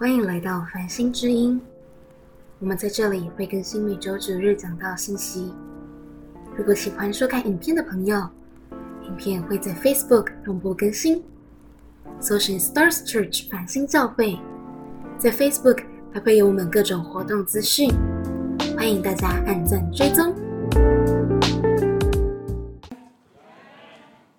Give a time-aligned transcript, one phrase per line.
[0.00, 1.60] 欢迎来到繁星之音。
[2.60, 5.52] 我们在这里会更新每周九日讲到信息。
[6.56, 8.16] 如果喜欢收看影片的朋友，
[9.02, 11.24] 影片会在 Facebook 同步更新，
[12.20, 14.38] 搜寻 Stars Church 繁星教会，
[15.18, 15.82] 在 Facebook
[16.14, 17.90] 还会有我们各种活动资讯，
[18.76, 20.32] 欢迎大家按赞追踪。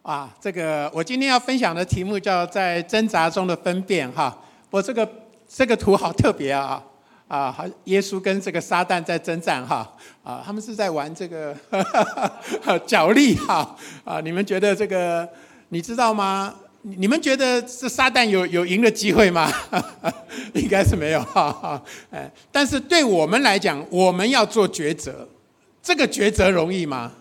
[0.04, 4.42] 啊，这个我今天要分享的题目叫在挣扎中的分辨哈。
[4.72, 5.10] 我这个
[5.52, 6.82] 这个图好特别啊
[7.28, 9.92] 啊，好，耶稣跟这个撒旦在征战哈
[10.24, 11.56] 啊，他们是在玩这个
[12.86, 14.22] 角力哈啊。
[14.22, 15.28] 你们觉得这个
[15.70, 16.54] 你知道吗？
[16.84, 19.52] 你们觉得这撒旦有有赢的机会吗？
[20.54, 21.84] 应该是没有哈哈。
[22.12, 25.28] 哎，但是对我们来讲，我们要做抉择，
[25.82, 27.12] 这个抉择容易吗？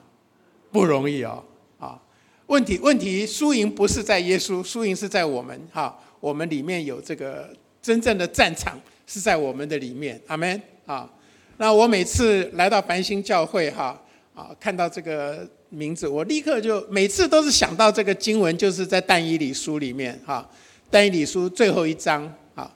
[0.70, 1.42] 不容易哦
[1.78, 1.98] 啊。
[2.46, 5.98] 问题问题，输赢不是在耶稣，输赢是在我们哈。
[6.20, 7.48] 我们里面有这个
[7.88, 11.10] 真正的战场是在我们的里面，阿门啊。
[11.56, 13.98] 那我每次来到繁星教会哈
[14.34, 20.46] 啊，看到这个名字，我立刻就每次都是想到这个经文，就是在但以理书里面哈。
[20.90, 22.70] 但以理书最后一章啊，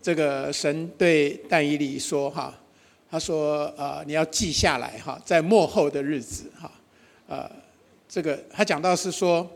[0.00, 2.56] 这个神对但以理说哈，
[3.10, 6.70] 他说呃你要记下来哈，在末后的日子哈
[7.26, 7.50] 呃。
[8.08, 9.50] 这个他讲到是说，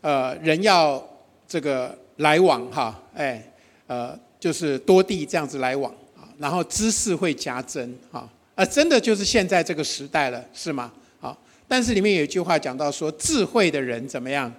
[0.00, 1.06] 呃，人要
[1.46, 3.52] 这个来往哈，哎，
[3.86, 10.92] 呃，就是多地这样子来往啊，然后知识会加增啊，啊，真的就是现在这个时代了，是吗？
[11.20, 11.36] 啊，
[11.66, 14.52] 但是里面有一句话讲到说，智慧的人怎么样？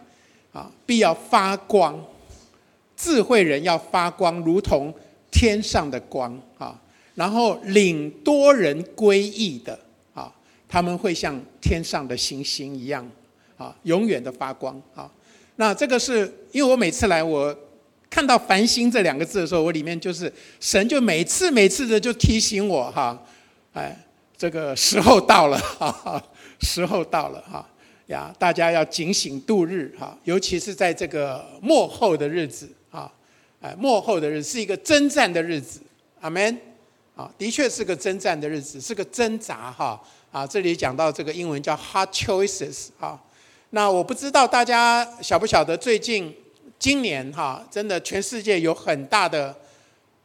[0.51, 1.99] 啊，必要发光，
[2.95, 4.93] 智慧人要发光，如同
[5.31, 6.79] 天上的光啊，
[7.15, 9.79] 然后领多人归义的
[10.13, 10.33] 啊，
[10.67, 13.09] 他们会像天上的星星一样。
[13.59, 15.11] 啊，永远的发光啊！
[15.57, 17.53] 那这个是因为我每次来，我
[18.09, 23.17] 看到“繁星”这两个字的时候，我里面就是神就每次每次的就提醒我哈，
[23.73, 23.95] 哎，
[24.37, 26.23] 这个时候到了，哈哈，
[26.61, 27.67] 时候到了哈
[28.07, 28.33] 呀！
[28.39, 33.11] 大家要警醒度日哈，尤其是在这个末后的日子啊，
[33.61, 35.79] 哎，末后的日子是一个征战的日子，
[36.19, 36.59] 阿门
[37.15, 40.47] 啊，的确是个征战的日子，是个挣扎哈啊！
[40.47, 43.21] 这里讲到这个英文叫 “hard choices” 啊。
[43.69, 46.35] 那我不知道大家晓不晓得，最近
[46.79, 49.53] 今年哈，真的全世界有很大的、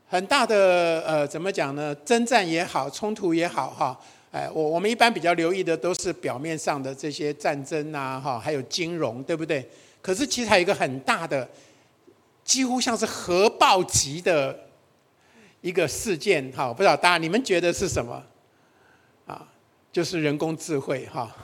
[0.07, 1.93] 很大的呃，怎么讲呢？
[2.05, 4.01] 征战也好，冲突也好哈，
[4.31, 9.69] 哎，我我们一般比较留意的都是表面上的这些战争啊，哈，还有金融，对不对？
[10.01, 11.49] 可是其实还有一个很大的，
[12.45, 14.57] 几乎像是核爆级的
[15.61, 18.23] 一个事件哈，不知道大家你们觉得是什么？
[19.27, 19.45] 啊，
[19.91, 21.35] 就是人工智慧哈。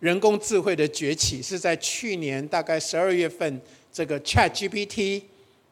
[0.00, 3.60] 人工智慧的崛起是在去年大概十二月份，
[3.92, 5.22] 这个 Chat GPT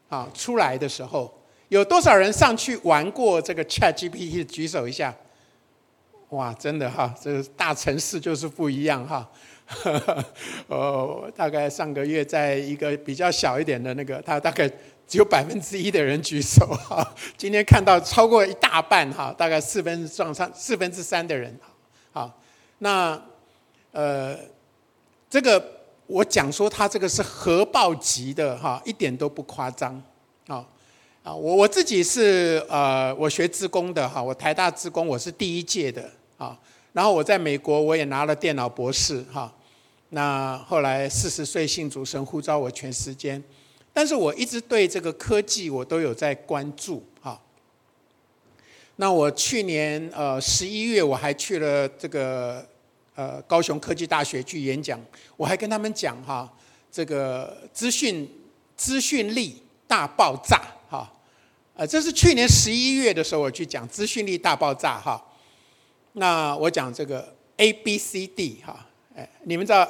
[0.09, 1.33] 啊出来的时候，
[1.69, 4.43] 有多少人上去玩过这个 Chat GPT？
[4.43, 5.15] 举手一下。
[6.29, 9.29] 哇，真的哈，这个大城市就是不一样哈。
[10.67, 14.69] 呃， 大概上个月在一个比较小一点的那个，他大概
[15.07, 17.15] 只有百分之一的人举手哈。
[17.37, 21.57] 今天看到超过一大半哈，大概四分之上四分之三的人。
[22.11, 22.39] 好，
[22.79, 23.19] 那。
[23.91, 24.37] 呃，
[25.31, 25.78] 这个
[26.09, 29.93] 我讲说，他这个是核爆级的哈，一点都不夸张
[30.47, 30.65] 啊
[31.21, 31.31] 啊！
[31.31, 36.09] 我我自己是呃，我学自工的哈，我台大自工，我是第一届的
[36.39, 36.57] 啊。
[36.93, 39.53] 然后我在美国，我也拿了电脑博士哈。
[40.09, 43.43] 那后来四十岁信主神呼召我全时间，
[43.93, 47.39] 但是我一直对这个科技我都有在关注哈。
[48.95, 52.67] 那我去年呃十一月我还去了这个。
[53.19, 54.97] 呃，高雄科技大学去演讲，
[55.35, 56.49] 我还跟他们讲哈，
[56.89, 58.25] 这个资讯
[58.77, 61.11] 资讯力大爆炸哈，
[61.75, 65.21] 呃，这是去年十一月的时候我去讲资讯力大爆炸哈。
[66.13, 69.85] 那我讲这个 A B C D 哈，哎，你们知道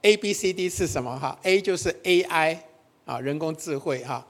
[0.00, 2.56] A B C D 是什么哈？A 就是 AI
[3.04, 4.26] 啊，人工智慧哈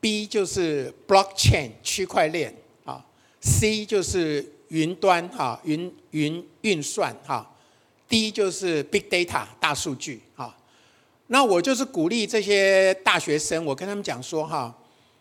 [0.00, 2.54] ；B 就是 Blockchain 区块链
[2.84, 3.04] 啊
[3.42, 7.44] ；C 就是云端哈，云云运算哈。
[8.10, 10.52] 第一就是 big data 大数据哈，
[11.28, 14.76] 那我就是鼓励这些大学生，我跟他们讲说哈，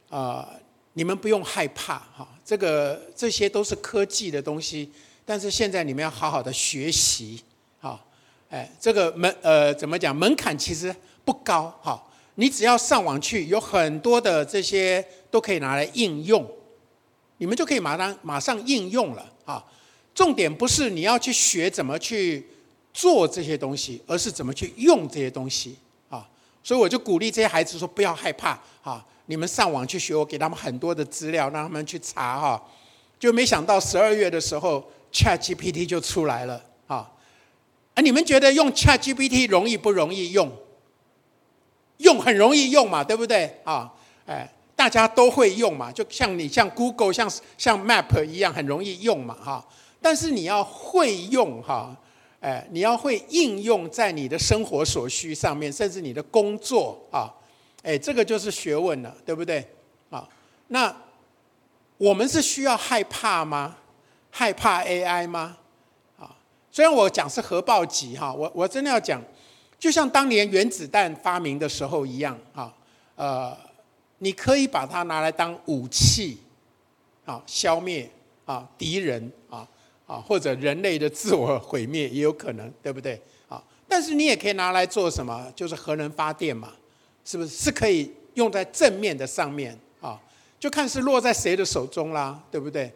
[0.10, 0.50] 啊，
[0.94, 4.92] 你们不用害怕哈，这个这些都是科技的东西，
[5.24, 7.40] 但是现在你们要好好的学习
[7.80, 8.04] 哈，
[8.50, 10.94] 哎，这个门呃怎么讲门槛其实
[11.24, 12.04] 不高哈，
[12.36, 16.44] 你只要上网去，有很多的这些都可以拿来应用，
[17.38, 19.64] 你们就可以马上马上应用了啊，
[20.16, 22.48] 重点不是你要去学怎么去。
[22.94, 25.78] 做这些东西，而是怎么去用这些东西
[26.10, 26.28] 啊？
[26.64, 29.06] 所以我就鼓励这些孩子说：不要害怕啊！
[29.28, 32.62] 你们上网去学，我给他们很多的资料，让他们去查哈。
[33.20, 37.12] 就没想到十二月的时候，ChatGPT 就出来了啊！
[37.94, 40.52] 啊，你们觉得用 ChatGPT 容易不容易用？
[41.98, 43.94] 用很容易用嘛，对不对啊？
[44.26, 49.66] 哎，大家都会用嘛，就像你像 Google、像像 Map 一样，很容易用嘛，哈。
[50.02, 51.94] 但是你要会用哈，
[52.42, 57.34] 哎，你要会应用在你的生活所需上面，甚至你的工作啊，
[57.84, 59.68] 哎，这个就是学问了，对不对？
[60.10, 60.28] 啊，
[60.68, 60.96] 那
[61.98, 63.76] 我们是需要害怕吗？
[64.32, 65.58] 害怕 AI 吗？
[66.18, 66.34] 啊，
[66.72, 69.22] 虽然我讲是核爆级哈，我我真的要讲。
[69.78, 72.74] 就像当年原子弹发明的时候一样，啊，
[73.16, 73.58] 呃，
[74.18, 76.38] 你可以把它拿来当武器，
[77.26, 78.12] 啊，消灭
[78.44, 79.32] 啊敌人
[80.10, 83.22] 啊或者人类的自我毁灭也有可能，对不对？
[83.48, 85.46] 啊，但是你也可以拿来做什么？
[85.56, 86.74] 就是核能发电嘛，
[87.24, 87.50] 是不是？
[87.50, 90.20] 是可以用在正面的上面啊，
[90.60, 92.92] 就看是落在谁的手中啦，对不对？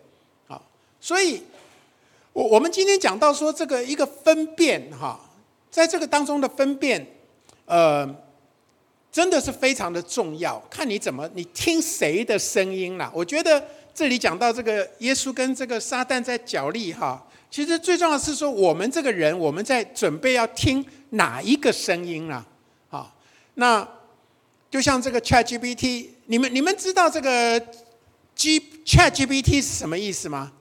[0.48, 0.60] 啊，
[1.00, 1.44] 所以，
[2.34, 5.20] 我我们今天讲到说这个一个分辨哈。
[5.70, 7.04] 在这个当中的分辨，
[7.66, 8.08] 呃，
[9.14, 10.60] 真的是非常的重要。
[10.72, 13.12] 看你怎么，你听谁的声音啦？
[13.14, 13.64] 我觉得
[13.94, 22.44] 这里讲到这个耶稣跟这个撒旦在角力哈，其实最重要是说，我们这个人我们在准备要听哪一个声音啦？
[22.90, 23.14] 啊，
[23.54, 23.88] 那
[24.72, 27.64] 就像这个 ChatGPT，你们你们知道这个
[28.34, 30.52] G ChatGPT 是什么意思吗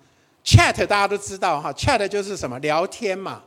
[0.44, 3.42] ？Chat 大家都知道哈，Chat 就是什么聊天嘛。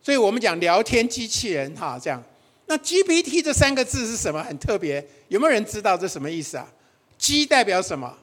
[0.00, 2.24] 所以我们讲聊天机器人哈，这样。
[2.66, 4.42] 那 GPT 这三个字是什么？
[4.42, 6.68] 很特别，有没有人知道这什么意思啊
[7.16, 8.16] ？G 代表什么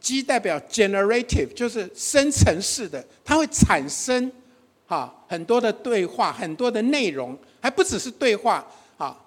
[0.00, 4.30] ？G 代表 generative，就是生成式的，它会产生
[4.86, 8.64] 哈很多的对话，很多的内容，还不只是对话
[8.98, 9.18] 啊。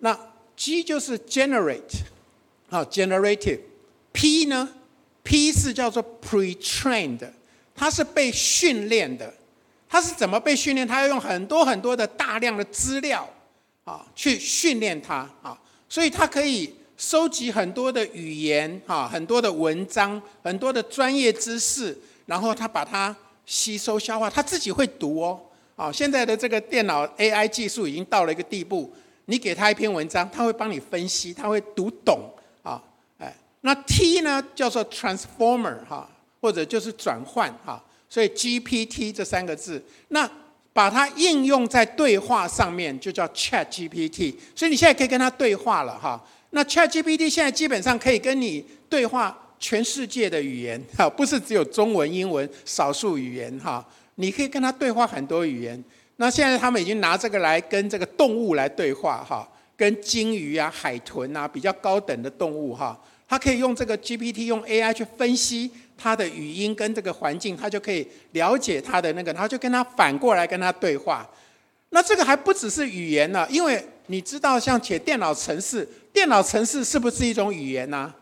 [0.00, 0.18] 那
[0.56, 2.02] G 就是 generate，
[2.68, 3.60] 啊 generative。
[4.12, 4.68] P 呢
[5.22, 7.30] ？P 是叫做 pre-trained，
[7.74, 9.32] 它是被训练的。
[9.88, 10.86] 它是怎么被训练？
[10.86, 13.28] 它要用很多很多的大量的资料
[13.90, 15.58] 啊，去训练他啊，
[15.88, 23.14] 所以他可以收集很多的语言啊，很多的文章，很多的专业知识，然后他把它
[23.44, 25.40] 吸收消化，他自己会读哦。
[25.74, 28.92] 啊，现在的这个电脑 AI 技术已经到了一个地步，
[29.24, 32.30] 你给他一篇文章，他会帮你分析，他会读懂
[32.62, 32.80] 啊。
[33.18, 36.08] 哎，那 T 呢叫做 transformer 哈，
[36.40, 37.82] 或者就是转换哈。
[38.08, 40.30] 所以 GPT 这三个字，那
[40.72, 44.34] 把它应用在对话上面，就叫 Chat GPT。
[44.54, 46.22] 所以你现在可以跟他对话了哈。
[46.50, 53.84] 那 Chat GPT 现在基本上可以跟你对话全世界的语言哈，不是只有中文、英文少数语言哈。
[54.16, 55.82] 你可以跟他对话很多语言。
[56.16, 62.98] 那现在他们已经拿这个来跟这个动物来对话哈，跟鲸鱼啊、海豚啊比较高等的动物哈，
[63.30, 65.70] 他可以用这个 GPT 用 AI 去分析。
[66.02, 71.28] 他的语音跟这个环境，他就可以了解他的那个，他就跟他反过来跟他对话。
[71.90, 78.14] 那这个还不只是语言呢，因为你知道，像写电脑程式，电脑程式是不是一种语言呢？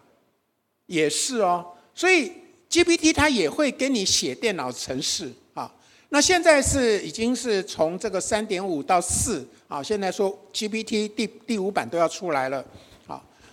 [0.87, 1.64] 也是哦。
[1.94, 2.32] 所以
[2.69, 5.72] GPT 它也会跟你写电脑程式啊。
[6.08, 12.64] 那现在是已经是从这个三点五到四啊，现在说 GPT 第第五版都要出来了。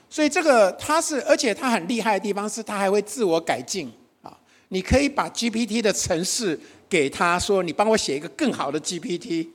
[0.10, 4.38] 所以这个它是，而且它很厉害的地方是，它还会自我改进啊。
[4.70, 9.48] 你可以把 GPT 的程式给他说，你帮我写一个更好的 GPT，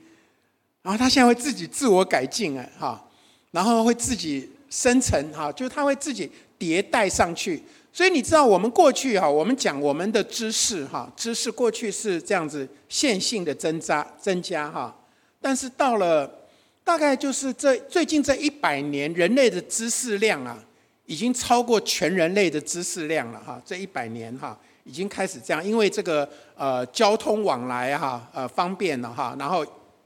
[0.81, 3.03] 然后他现在会自己自我改进哎哈，
[3.51, 6.29] 然后会自己生成哈，就是他会自己
[6.59, 7.63] 迭代上去。
[7.93, 14.95] 所以你知道我们过去哈，我们讲我们的知识哈，知识过去是这样子线性的增加增加哈，
[15.41, 16.40] 但是到了
[16.83, 20.57] 大概就是这最近这一百年，人类的知识量啊，
[21.05, 24.57] 已经超过全人类的知识量了哈，这一百年哈。
[24.83, 29.63] 已经开始这样，因为这个呃交通往来哈呃方便了哈，然后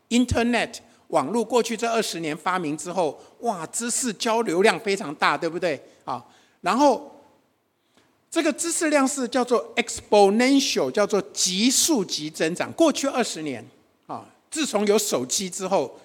[0.09, 0.73] Internet
[1.07, 6.21] 网络过去这二十年发明之后，哇，知识交流量非常大，对不对啊？
[6.59, 7.09] 然后
[8.29, 12.69] 这个知识量是叫做 exponential，叫做急速级增长。
[12.73, 13.65] 过去二十年
[14.07, 15.97] 啊，自从有手机之后，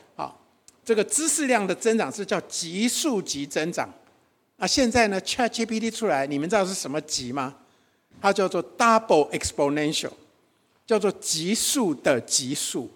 [0.91, 3.89] 这个知识量的增长是叫急速级增长。
[4.57, 7.55] 那现在呢，ChatGPT 出来，你们知道是什么级吗？
[8.21, 10.11] 它叫做 double exponential，
[10.85, 12.91] 叫做极速的极速，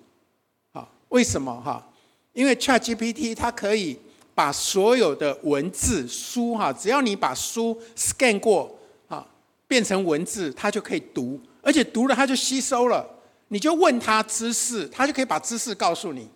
[0.72, 1.88] 啊，为什么哈？
[2.32, 3.96] 因为 ChatGPT 它可以
[4.34, 9.24] 把所有的文字书哈，只要你把书 scan 过啊，
[9.68, 13.08] 变成文字，它就可以读，而且读了它就吸收了。
[13.46, 16.28] 你就问他知识，他就可以把知识告诉你，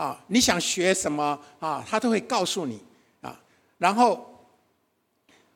[0.00, 2.80] 啊，你想学什么啊，他都会告诉你
[3.20, 3.38] 啊，
[3.76, 4.26] 然后。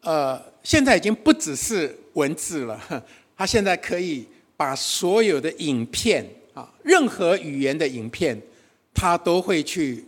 [0.06, 2.78] 呃，现在已经不只是文字了，
[3.34, 6.22] 他现在可以把所有的影片
[6.52, 8.38] 啊，任何语言的影片，
[8.92, 10.04] 他都会去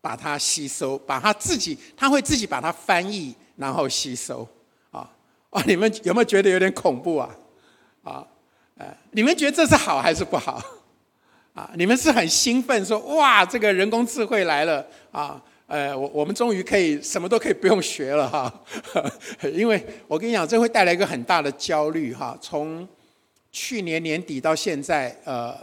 [0.00, 4.46] 把它吸收，把它自己，他会自己把它翻译，然后吸收。
[4.92, 5.10] 啊
[5.50, 7.36] 啊，你们有没有觉得有点恐怖啊？
[8.04, 8.24] 啊，
[8.78, 10.62] 呃，你们觉得这是好还是不好？
[11.54, 18.52] 啊，你们是很兴奋说哇，这个人工智慧来了啊，呃，我我们终于可以什么都可以不用学了哈，
[19.52, 22.34] 因为我跟你讲，这会带来一个很大的焦虑哈。
[22.40, 22.88] 从
[23.50, 25.54] 去年年底到现在，呃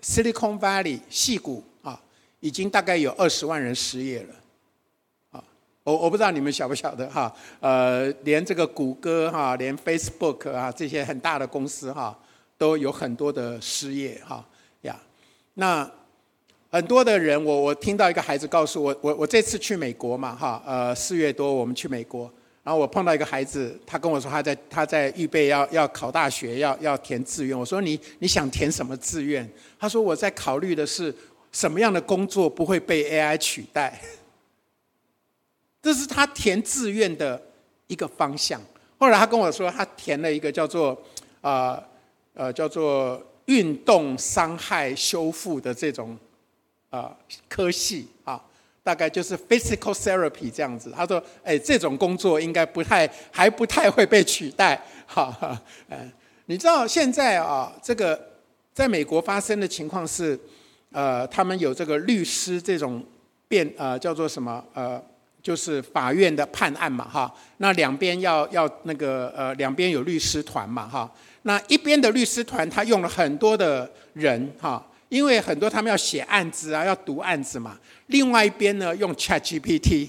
[0.00, 2.00] ，Silicon Valley 细谷啊，
[2.38, 4.34] 已经大概有二十万人失业了，
[5.32, 5.42] 啊，
[5.82, 12.16] 我我不知道你们晓不晓得哈，呃，连这个谷歌哈，连 Facebook 啊这些很大的公司哈，
[12.56, 14.46] 都有很多的失业哈。
[15.58, 15.90] 那
[16.70, 22.30] 很多的人，我我听到一个孩子告诉我，我我这次去美国嘛，哈，呃，四月多我们去美国，
[22.62, 27.58] 然后我碰到一个孩子，他跟我说他在他在预备要要考大学，要要填志愿。
[27.58, 29.50] 我说你你想填什么志愿？
[29.78, 31.14] 他说我在考虑的是
[31.52, 33.98] 什么样的工作不会被 AI 取代。
[35.80, 37.40] 这是他填志愿的
[37.86, 38.60] 一个方向。
[38.98, 41.00] 后来他跟我说，他填了一个叫做
[41.40, 41.82] 啊
[42.34, 43.24] 呃叫做。
[43.46, 46.16] 运动伤害修复的这种
[46.90, 47.16] 啊
[47.48, 48.40] 科系啊，
[48.82, 50.92] 大概就是 physical therapy 这样子。
[50.94, 54.80] 他说：“哎，这种工作应该不太还不太会被取代。
[55.06, 56.12] ”哈，嗯，
[56.46, 58.20] 你知道现在啊，这个
[58.74, 60.38] 在美国发生的情况是，
[60.90, 63.04] 呃，他们有这个律师这种
[63.46, 65.00] 辩呃叫做什么呃，
[65.40, 67.32] 就是法院的判案嘛哈。
[67.58, 71.08] 那两边要要那个呃两边有律师团嘛哈。
[71.46, 77.78] 那一边的律师团，他用了很多的人哈，因为很多他们要写案子啊，要读案子嘛。
[78.08, 80.08] 另外一边呢，用 ChatGPT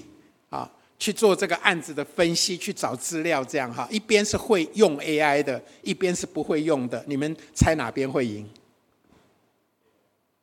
[0.50, 0.68] 啊
[0.98, 3.86] 去做这个案子的分析，去找资料，这样哈。
[3.88, 7.04] 一边是会用 AI 的，一边是不会用的。
[7.06, 8.44] 你们猜哪边会赢？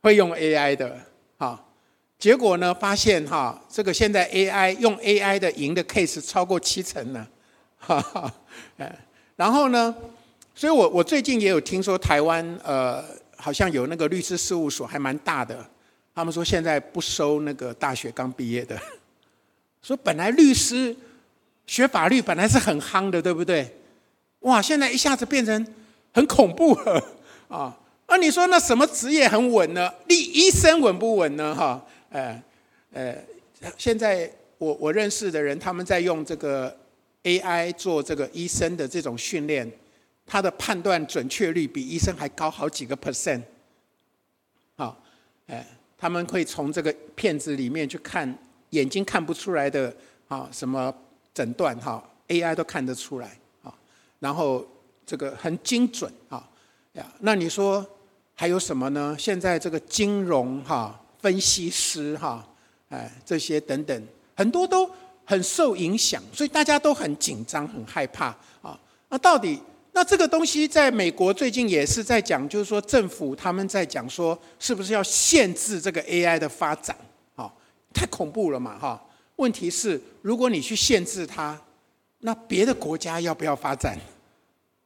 [0.02, 0.98] 会用 AI 的，
[1.38, 1.62] 哈。
[2.18, 7.28] 结果呢，发现哈，这个现在 AI 用 AI 的赢的 case 超过七成呢，
[7.78, 8.34] 哈哈，
[8.78, 8.98] 哎，
[9.36, 9.94] 然后呢？
[10.58, 13.04] 所以，我我最近也有听说台湾，呃，
[13.36, 15.70] 好像有那个律师事务所还蛮大的，
[16.16, 18.80] 他们说现在不收那个大学刚毕业的，
[19.84, 20.96] 说本来律师
[21.68, 23.70] 学法律本来是很夯的，对不对？
[24.40, 25.68] 哇，现在一下子变成
[26.14, 27.04] 很恐怖了
[27.50, 27.78] 啊！
[28.08, 29.92] 那你说那什么职业很稳呢？
[30.08, 31.54] 医医生稳不稳呢？
[31.54, 32.42] 哈，呃，
[32.94, 33.16] 呃，
[33.78, 36.74] 现在我我认识的人，他们在用这个
[37.24, 39.70] AI 做这个医生的这种训练。
[40.28, 43.44] 他的判断准确率比医生还高好几个 percent，
[44.76, 44.98] 好，
[45.46, 45.64] 哎，
[45.96, 48.36] 他们会从这个片子里面去看
[48.72, 49.96] 眼睛看不出来的
[50.28, 50.92] 啊什么
[51.32, 53.72] 诊断哈，AI 都看得出来啊，
[54.18, 54.66] 然后
[55.06, 56.50] 这个很精准啊
[56.94, 57.86] 呀，那你说
[58.34, 59.16] 还有什么呢？
[59.20, 62.44] 现在这个金融哈分析师哈，
[62.90, 64.90] 哎这些等等很多都
[65.24, 68.80] 很受影响，所以大家都很紧张很害怕啊，
[69.10, 69.62] 那到底？
[69.96, 76.94] 那这个东西在美国最近也是在讲，就是说政府他们在讲说，是不是要限制这个 AI 的发展？
[77.34, 77.50] 哈，
[77.94, 79.02] 太恐怖了嘛，哈。
[79.38, 81.58] 问题是，如果你去限制它，
[82.20, 83.98] 那别的国家要不要发展？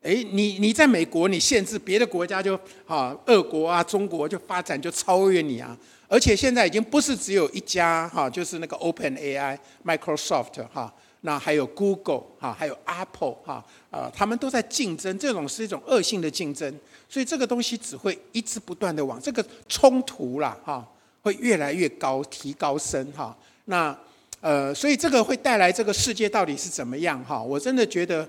[0.04, 2.54] 哎，你你在美国你限制别的国家就
[2.86, 5.75] 啊，俄国啊、中国就发展就超越你啊。
[6.08, 10.94] 而且现在已经不是只有一家哈，就是那个 Open AI、Microsoft 哈。
[11.22, 16.74] 那还有 Google 哈，还有 Apple 哈，啊，他们都在竞争，这种是一种恶性的竞争，
[17.10, 20.88] 所以这个东西只会一直不断的往这个冲突啦哈，
[21.22, 23.38] 会越来越高，提高升哈。
[23.66, 23.94] 那
[24.40, 27.44] 呃，所以这个会带来这个世界到底是怎么样哈？
[27.44, 28.26] 我真的觉得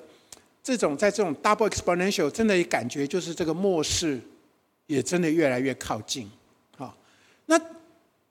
[0.61, 4.21] 这种在这种 double exponential 真的感觉就是这个末世
[4.89, 6.29] 也真的越来越靠近
[6.77, 6.93] 哈。
[7.47, 7.57] 那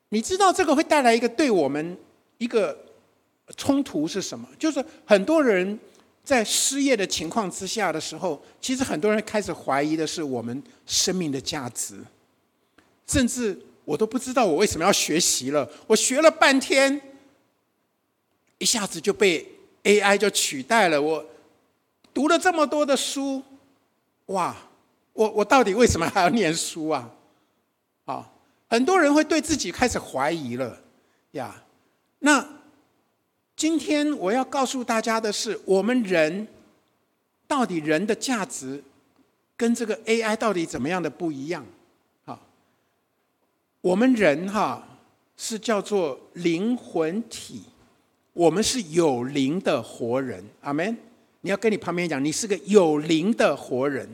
[0.10, 1.98] 你知道这个会带来一个对我们
[2.40, 2.78] 一个。
[3.58, 4.48] 冲突是什么？
[4.60, 5.78] 就是很多人
[6.24, 12.00] 在失业的情况之下的时候，其实很多人开始怀疑的是我们生命的价值，
[13.08, 15.68] 甚至我都不知道我为什么要学习了。
[15.88, 17.02] 我学了半天，
[18.60, 19.46] 一下子就被
[19.84, 21.02] AI 就取代了。
[21.02, 21.26] 我
[22.14, 23.42] 读了这么多的书，
[24.28, 24.56] 哇，
[25.14, 27.10] 我我到底为什么还要念书啊？
[28.06, 28.32] 啊，
[28.70, 30.80] 很多人会对自己开始怀疑了
[31.32, 31.64] 呀。
[32.20, 32.59] 那。
[33.60, 36.48] 今天我要告诉大家的是，我们人
[37.46, 38.82] 到底人的价值
[39.58, 41.66] 跟这个 AI 到底怎么样的不一样？
[42.24, 42.40] 好，
[43.82, 44.88] 我们人哈
[45.36, 47.64] 是叫做灵魂体，
[48.32, 50.98] 我们是有灵的活人，阿门。
[51.42, 54.08] 你要跟你旁边讲，你是个有灵的活人。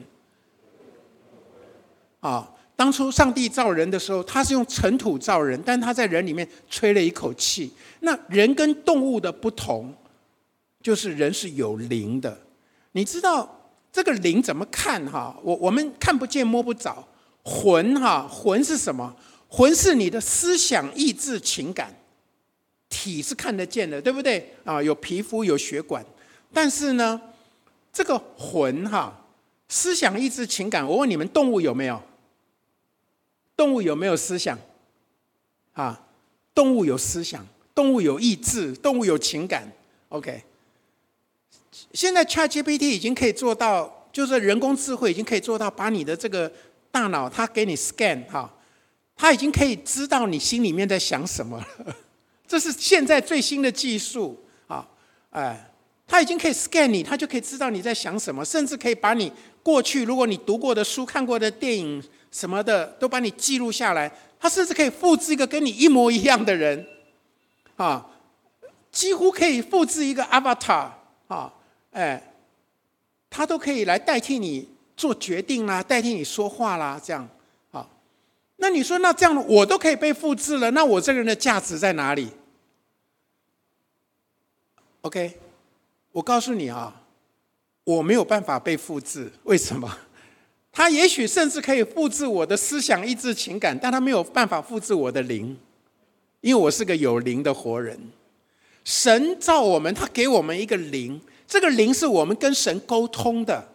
[2.20, 7.72] 啊，当初上帝造人的时候，他是用尘土造人，但他在人里面吹了一口气。
[8.02, 9.94] 那人跟动物的不同，
[10.82, 12.38] 就是人是有灵的。
[12.92, 15.06] 你知道这个灵怎么看？
[15.10, 17.08] 哈，我我们看不见摸不着。
[17.44, 19.16] 魂哈，魂是什么？
[19.48, 21.96] 魂是你的思想、意志、情感。
[22.90, 24.54] 体是看得见的，对不对？
[24.64, 26.06] 啊，有皮肤，有血管。
[26.54, 27.20] 但是呢，
[27.92, 29.26] 这个魂哈，
[29.70, 32.02] 思想、意志、情感，我问你们，动物有没有？
[33.56, 34.58] 动物有没有思想？
[35.74, 36.02] 啊，
[36.54, 39.72] 动物有思想，动物有意志，动物有情感。
[40.10, 40.44] OK，
[41.94, 46.52] 现在 ChatGPT 已经可以做到，就是人工智慧已经可以做到，把你的这个
[46.92, 48.54] 大脑，它给你 scan 哈，
[49.16, 51.62] 它已经可以知道你心里面在想什么。
[52.48, 54.88] 这是现在最新的技术啊，
[55.32, 55.72] 哎，
[56.08, 59.32] 他已经可以 scan 你，他就可以知道你在想什么，甚至可以把你
[59.64, 62.04] 过去如果你读过的书、看过的电影。
[62.32, 66.86] 什么的都把你记录下来，他甚至可以复制一个跟你一模一样的人，
[67.78, 68.06] 啊，
[68.92, 70.90] 几乎可以复制一个 avatar
[71.30, 71.54] 啊，
[71.92, 72.22] 哎，
[73.30, 77.26] 他都可以来代替你做决定啦，代替你说话啦，这样
[77.72, 77.88] 啊，
[78.58, 82.30] 那你说那这样我都可以被复制了，那我这个人的价值在哪里
[85.04, 85.40] ？OK，
[86.16, 87.02] 我告诉你啊，
[87.84, 89.98] 我没有办法被复制，为什么？
[90.72, 95.58] 他也许甚至可以复制我的思想、意志、情感，但他没有办法复制我的灵，
[96.40, 98.00] 因为我是个有灵的活人。
[98.86, 103.68] 神造我们，他给我们一个灵，这个灵是我们跟神沟通的，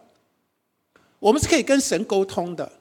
[1.19, 2.71] 我们是可以跟神沟通的。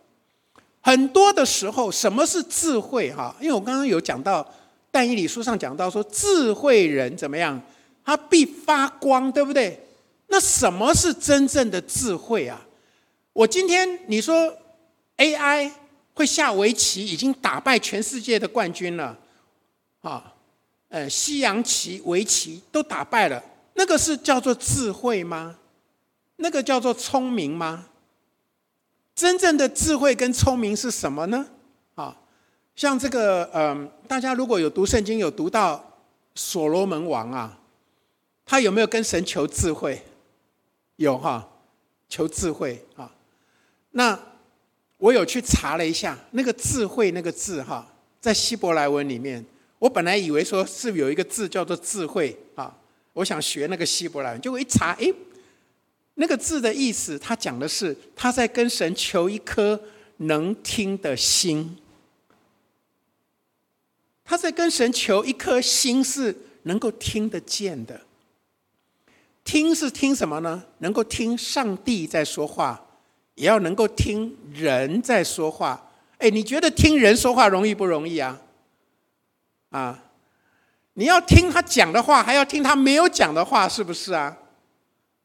[0.80, 3.12] 很多的时候，什么是智慧？
[3.12, 4.50] 哈，因为我刚刚有讲到
[4.90, 7.60] 但以理书上讲到说，智慧人怎么样？
[8.04, 9.86] 它必发光，对不对？
[10.28, 12.64] 那什么是真正的智慧啊？
[13.32, 14.56] 我今天你说
[15.16, 15.70] AI
[16.14, 19.16] 会下围棋，已经打败全世界的冠军了，
[20.02, 20.32] 啊，
[20.88, 23.42] 呃，西洋棋、围棋都打败了，
[23.74, 25.56] 那个是叫做智慧吗？
[26.36, 27.86] 那个叫做聪明吗？
[29.14, 31.46] 真正的智慧跟聪明是什么呢？
[31.94, 32.16] 啊，
[32.74, 35.84] 像这个，嗯，大家如果有读圣经，有读到
[36.34, 37.58] 所罗门王啊，
[38.50, 40.02] 他有没有跟神求智慧？
[40.96, 41.48] 有哈，
[42.08, 43.14] 求智慧啊。
[43.92, 44.18] 那
[44.96, 47.86] 我有去查了一下，那个智慧那个字哈，
[48.20, 49.46] 在希伯来文里面，
[49.78, 52.76] 我本来以为说是有一个字叫做智慧啊，
[53.12, 55.14] 我想学那个希伯来文，结果一查，哎，
[56.14, 59.80] 那个字的意思，他讲的是他在跟神求一颗
[60.16, 61.78] 能听的心，
[64.24, 68.00] 他在跟神求一颗心是能够听得见的，
[69.44, 70.62] 听是听什么呢？
[70.78, 72.86] 能够听上帝在说话。
[73.36, 78.38] 也要能够听人在说话，哎，你觉得听人说话容易不容易啊？
[79.70, 80.04] 啊，
[80.92, 84.36] 你要听他讲的话，还要听他没有讲的话，是不是啊？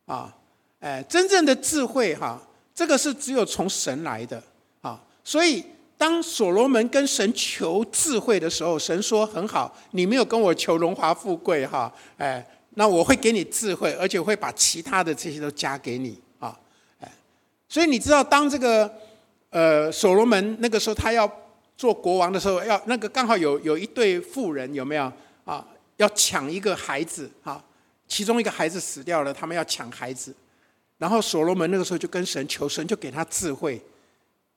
[0.06, 0.34] 啊，
[0.80, 2.42] 哎，真正的智慧哈，
[2.74, 4.42] 这个是只有从神来的
[4.80, 4.98] 啊。
[5.22, 5.62] 所以
[5.98, 16.58] 当所罗门跟神求智慧的时候，神说很好，你没有跟我求荣华富贵哈，哎，那我会给你智慧，而且会把其他的这些都加给你啊。
[17.68, 18.90] 所以你知道，当这个
[19.50, 21.30] 呃所罗门那个时候他要
[21.76, 25.12] 做国王的时候，要那个刚好有有一对妇人有没有
[25.44, 25.66] 啊？
[25.98, 27.64] 要抢一个孩子啊，
[28.08, 30.36] 其中一个孩子死掉了，他们要抢孩子。
[30.98, 33.82] 然后所罗门那个时候就跟神求神，就给他智慧，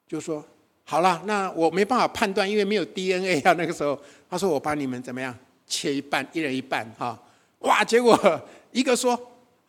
[0.07, 0.45] 就说
[0.85, 3.53] 好了，那我没办法判断，因为没有 DNA 啊。
[3.53, 7.19] 那个时候他说我把你们怎么样切一半，一人一半哈。
[7.61, 8.19] 哇，结果
[8.73, 9.19] 一个说。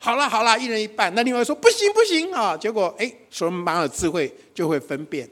[0.01, 1.13] 好了好了，一人一半。
[1.13, 2.55] 那另外说不行不行啊！
[2.55, 5.29] 结果哎，所罗门王的智慧就会分辨。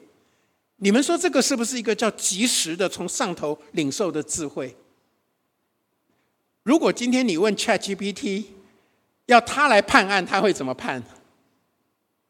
[0.76, 4.76] 你们说这个是不是一个叫及时的从上头领受的智慧？
[6.64, 8.44] 如果今天你问 Chat GPT，
[9.28, 11.02] 要他来判案，他会怎么判？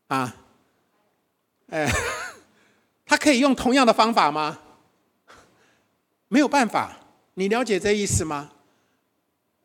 [0.09, 0.35] 啊？
[1.71, 1.91] 哎，
[3.03, 4.59] 他可以用同样的方法吗？
[6.27, 6.99] 没有办法。
[7.33, 8.51] 你了解这意思吗？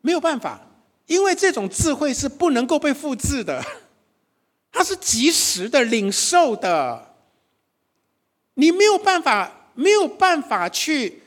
[0.03, 0.61] 没有办法。
[1.07, 3.61] 因为这种智慧是不能够被复制的，
[4.71, 7.15] 它是及时的领受的，
[8.53, 11.21] 你没有办法，没有办法去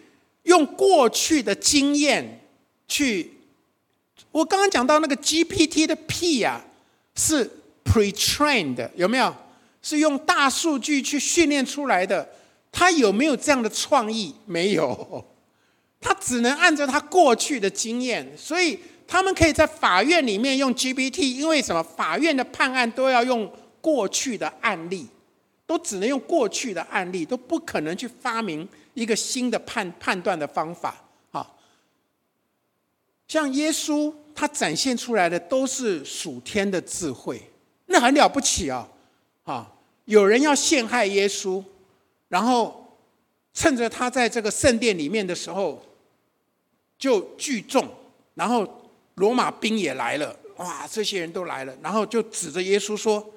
[0.44, 2.40] 用过去的经验
[2.88, 3.32] 去。
[4.32, 6.64] 我刚刚讲到那个 GPT 的 P 呀，
[7.14, 7.50] 是
[7.84, 9.34] pre-trained，有没有？
[9.82, 12.28] 是用大数据去训练出来的，
[12.72, 14.34] 它有没有这样的创意？
[14.46, 15.24] 没有，
[16.00, 18.78] 他只能按照他过去的经验，所以。
[19.08, 21.80] 他们可以在法院里面用 GPT，因为什么？
[21.80, 23.48] 法院的判案都要用
[23.80, 25.06] 过去的案例，
[25.64, 31.04] 都只能用过去的案例，都不可能去发明一个新的判判断的方法。
[31.30, 31.48] 啊，
[33.28, 37.40] 像耶稣，他展现出来的都是属天的智慧，
[37.86, 38.88] 那很了不起啊！
[39.44, 39.72] 啊，
[40.06, 41.62] 有人要陷害耶稣，
[42.28, 42.85] 然后
[43.56, 45.82] 趁着他在这个圣殿里面的时候，
[46.96, 47.88] 就聚众，
[48.34, 48.82] 然后。
[49.16, 50.86] 罗马兵也来了，哇！
[50.86, 53.32] 这些人都来了，然后就指着耶稣说：“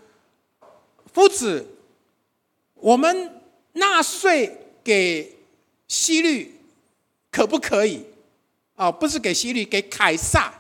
[1.14, 1.66] 夫子，
[2.74, 5.38] 我们纳税给
[5.88, 6.60] 希律
[7.32, 8.06] 可不可以？
[8.76, 10.54] 啊，不是给希律，给凯撒。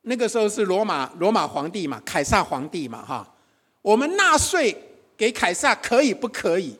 [0.00, 3.34] 那个时候是罗马罗马皇帝嘛，凯撒皇帝嘛，哈。
[3.82, 4.74] 我们纳税
[5.18, 6.74] 给凯撒可以不可以？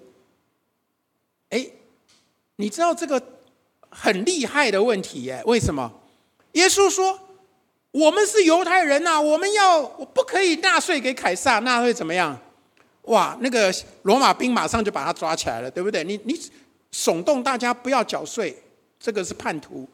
[1.50, 1.66] 哎，
[2.60, 3.20] 你知道这个
[3.88, 5.42] 很厉害的问题耶？
[5.46, 5.90] 为什么？
[6.52, 7.18] 耶稣说。”
[7.92, 12.38] 我们是犹太人呐，我们要我不可以纳税给凯撒，那会怎么样？
[13.06, 16.04] 哇，那个罗马兵马上就把他抓起来了，对不对？
[16.04, 16.40] 你你
[16.92, 18.56] 耸动大家不要缴税，
[19.00, 19.88] 这个是叛徒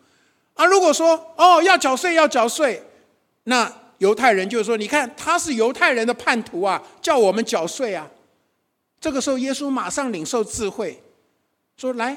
[0.52, 0.66] 啊！
[0.66, 2.83] 如果说哦要缴税要缴税，
[3.44, 8.07] 那犹太人就说：你看他是犹太人的叛徒啊，叫我们缴税啊！
[9.00, 11.02] 这个时候耶稣马上领受智慧，
[11.79, 12.14] 说：来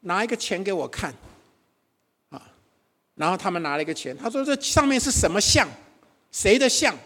[0.00, 1.14] 拿一个钱给我看。
[2.30, 2.42] 啊
[3.14, 5.68] 然后他们拿了一个钱，他说：“这上面是什么像？
[6.32, 6.96] 谁的像？”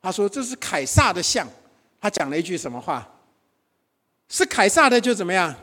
[0.00, 1.46] 他说：“这是凯撒的像。”
[2.00, 3.06] 他讲了一句什么话？
[4.28, 5.54] 是凯撒的就怎么样？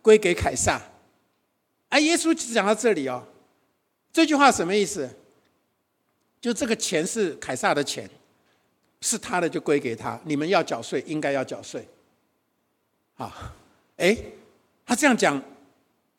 [0.00, 0.80] 归给凯撒。
[1.90, 3.22] 哎，耶稣只讲到这里哦。
[4.12, 5.10] 这句话什么意思？
[6.40, 8.08] 就这个钱是凯撒的钱，
[9.02, 10.18] 是他的就归给他。
[10.24, 11.86] 你们要缴税，应该要缴税。
[13.16, 13.52] 啊，
[13.98, 14.16] 哎，
[14.86, 15.42] 他这样讲，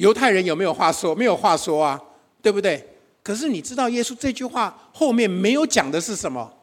[0.01, 1.13] 犹太人有没有话说？
[1.13, 2.01] 没有话说啊，
[2.41, 2.97] 对不对？
[3.21, 6.57] 可是你知道耶稣这句话后面没有讲的是什么？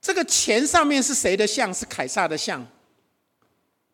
[0.00, 1.72] 这个钱上面是谁的像？
[1.74, 2.66] 是凯撒的像。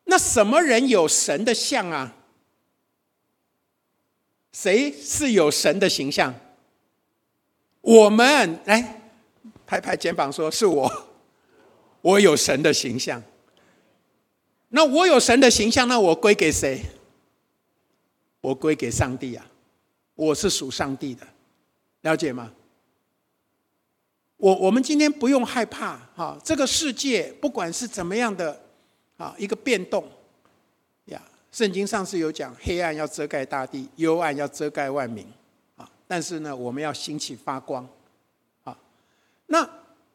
[0.05, 2.15] 那什么人有神的像啊？
[4.53, 6.33] 谁是有神的形象？
[7.81, 9.01] 我们来
[9.67, 11.07] 拍拍肩膀说：“是我，
[11.99, 13.21] 我有神的形象。”
[14.71, 16.81] 那我有神的形象，那我归给谁？
[18.41, 19.45] 我归给上帝啊！
[20.15, 21.27] 我是属上帝的，
[22.01, 22.51] 了解吗？
[24.37, 28.59] 我我们今天不用害怕哈，这个世界不管是怎么样的
[29.17, 30.09] 啊一个变动
[31.05, 35.27] 呀，圣经上是有讲黑暗要遮盖大地，幽暗要遮盖万民
[35.75, 37.87] 啊，但是呢，我们要兴起发光
[38.63, 38.75] 啊。
[39.45, 39.69] 那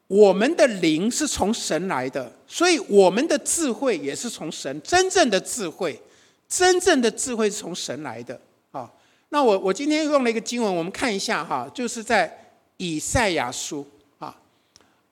[0.09, 6.01] 我们的灵是从神来的，所以我们的智慧也是从神，真正的智慧，
[6.49, 8.41] 真正的智慧是从神来的。
[9.31, 12.33] 那我我今天用了一个经文，我们看一下哈，就是在
[12.77, 13.85] 以赛亚书
[14.21, 14.35] 啊，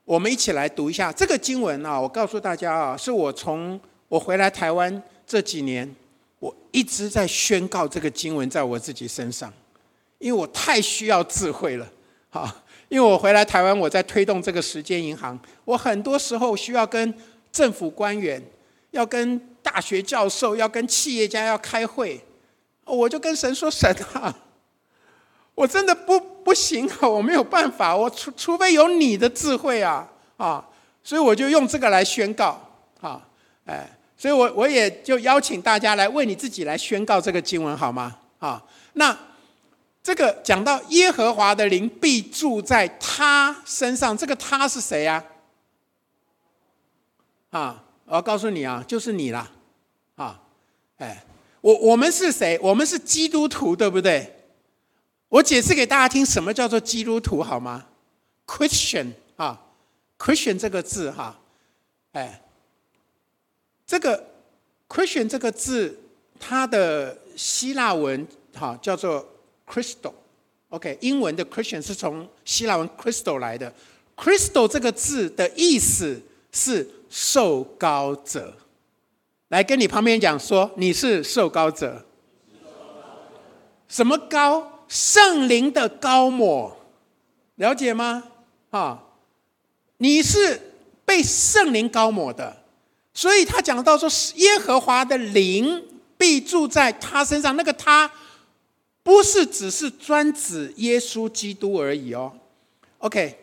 [0.04, 2.00] 我们一起来读一下这个经文啊。
[2.00, 5.92] 我告诉大家啊，是我从我回来台湾这几年，
[6.38, 9.52] 我一直在宣告这个经文在我自己身上，
[10.20, 11.90] 因为我太需要智慧了
[12.30, 12.62] 哈。
[12.94, 17.12] 因为我回来台湾，我在推动这个时间银行，我很多时候需要跟
[17.50, 18.40] 政府官员、
[18.92, 22.24] 要跟大学教授、要跟企业家要开会。
[22.85, 24.33] 我就跟神说：“神啊，
[25.57, 30.64] 我真的不不行啊，我没有办法，我除除非有你的智慧啊啊！
[31.02, 32.61] 所以我就用这个来宣告
[33.00, 33.20] 啊，
[33.66, 38.16] 哎，所以我我也就邀请大家来为你自己来宣告这个经文好吗？
[38.38, 39.18] 啊，那
[40.04, 45.24] 这个讲到耶和华的灵必住在他身上，这个他是谁呀？
[47.50, 49.50] 啊，我要告诉你啊，就是你啦，
[50.14, 50.40] 啊，
[50.98, 51.24] 哎。”
[51.64, 52.58] 我我们是谁？
[52.60, 54.50] 我们是基督徒，对不对？
[55.30, 57.86] 我解释给大家听，什么叫做基督徒好吗
[58.46, 59.58] ？Christian 啊
[60.18, 61.40] ，Christian 这个字哈，
[62.12, 62.42] 哎，
[63.86, 64.28] 这个
[64.86, 65.98] Christian 这个字，
[66.38, 69.26] 它的希腊文哈叫做
[69.68, 73.72] Crystal，OK，英文的 Christian 是从希腊文 Crystal 来的。
[74.16, 76.22] Crystal 这个字的意思
[76.53, 78.55] 是受高者。
[79.48, 82.05] 来跟你旁边讲说，你是受高者。
[83.88, 84.87] 什么高？
[84.88, 86.77] 圣灵的高抹，
[87.57, 88.24] 了解吗？
[88.70, 89.03] 啊，
[89.96, 90.61] 你是
[91.05, 92.64] 被圣灵高抹的，
[93.12, 95.83] 所以他讲到说，耶和华的灵
[96.18, 97.57] 必住在他身上。
[97.57, 98.11] 那个他，
[99.04, 102.32] 不是只是专指耶稣基督而已哦。
[102.98, 103.38] OK，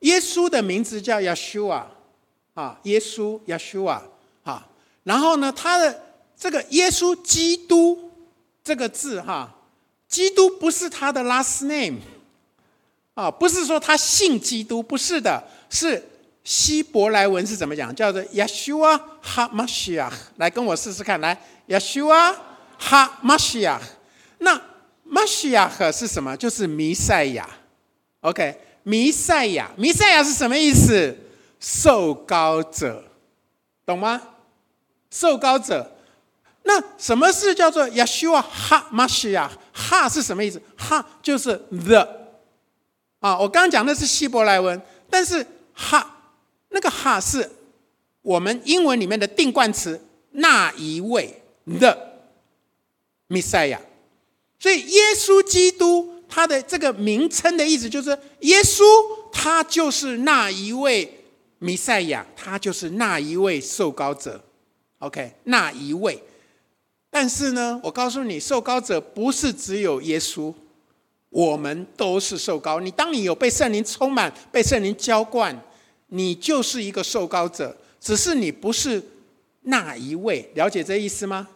[0.00, 1.82] 耶稣的名字叫 Yeshua，
[2.54, 4.00] 啊，耶稣 Yeshua
[4.44, 4.68] 啊。
[5.02, 6.02] 然后呢，他的
[6.38, 8.12] 这个耶稣基督
[8.62, 9.50] 这个字哈，
[10.06, 11.98] 基督不是他的 last name，
[13.14, 16.04] 啊，不是说他信基督，不是的，是
[16.44, 17.94] 希伯来文是怎么讲？
[17.94, 20.12] 叫做 Yeshua HaMashiach。
[20.36, 22.36] 来跟我试试看，来 Yeshua
[22.78, 23.80] HaMashiach。
[24.38, 24.60] 那
[25.10, 26.36] Mashiach 是什么？
[26.36, 27.48] 就是弥赛亚。
[28.20, 31.16] OK，弥赛亚，弥赛亚是什么意思？
[31.60, 33.04] 受膏者，
[33.84, 34.20] 懂吗？
[35.10, 35.92] 受膏者。
[36.64, 38.84] 那什么是叫做 Yeshua Ha？
[38.90, 39.50] 玛西亚。
[39.74, 42.08] Ha 是什么意思？Ha 就是 the。
[43.20, 46.18] 啊，我刚刚讲的是希伯来文，但是哈
[46.70, 47.50] 那个哈是
[48.22, 51.96] 我们英文里面的定冠词，那一位 the
[53.28, 53.80] 弥赛亚
[54.58, 58.82] 所以耶稣基督他的这个名称的意思就是耶稣，
[59.32, 61.24] 他就是那一位
[61.58, 64.42] 弥赛亚，他就是那一位受膏者。
[64.98, 66.22] OK，那一位，
[67.10, 70.52] 但是呢，我告诉你，受膏者不是只有耶稣。
[71.28, 72.80] 我们都是受膏。
[72.80, 75.54] 你当你有被圣灵充满、被圣灵浇灌，
[76.06, 77.76] 你就是一个受膏者。
[78.00, 79.02] 只是你不是
[79.62, 81.46] 那一位，了解这意思吗？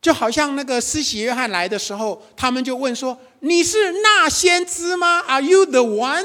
[0.00, 6.24] 就好像那个施洗约翰来的时候，他们就问说：“你是那先知吗？Are you the one？”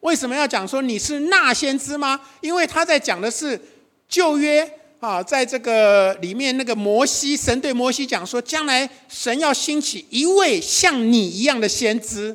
[0.00, 2.20] 为什么要讲说你是那先知吗？
[2.40, 3.60] 因为他在讲的是
[4.08, 4.78] 旧约。
[5.02, 12.32] 啊，在这个里面，那个摩西，神对摩西讲说，将来神要兴起一位像你一样的先知，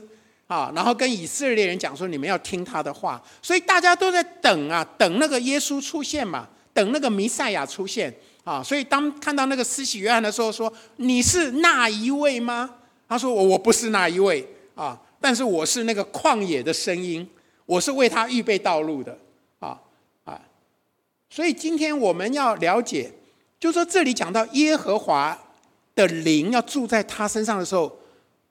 [0.48, 3.24] 啊，然后跟以色列人讲说，你们要听他的话。
[3.42, 8.14] 所以大家都在等啊，等那个耶稣出现嘛，等那个弥赛亚出现
[8.48, 8.64] 啊。
[8.64, 12.70] 所以当看到那个施洗约翰的时候，说你是那一位吗？
[13.10, 17.28] 他说我我不是那一位啊，但是我是那个旷野的声音，
[17.66, 19.18] 我是为他预备道路的
[19.60, 19.80] 啊
[20.24, 20.42] 啊。
[21.30, 23.12] 所以今天我们要了解，
[23.60, 25.38] 就说这里讲到耶和华
[25.96, 27.98] 的灵要住在他身上的时候，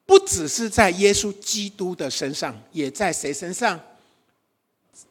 [0.07, 3.79] 不只是在耶稣基督的身上，也在谁身上？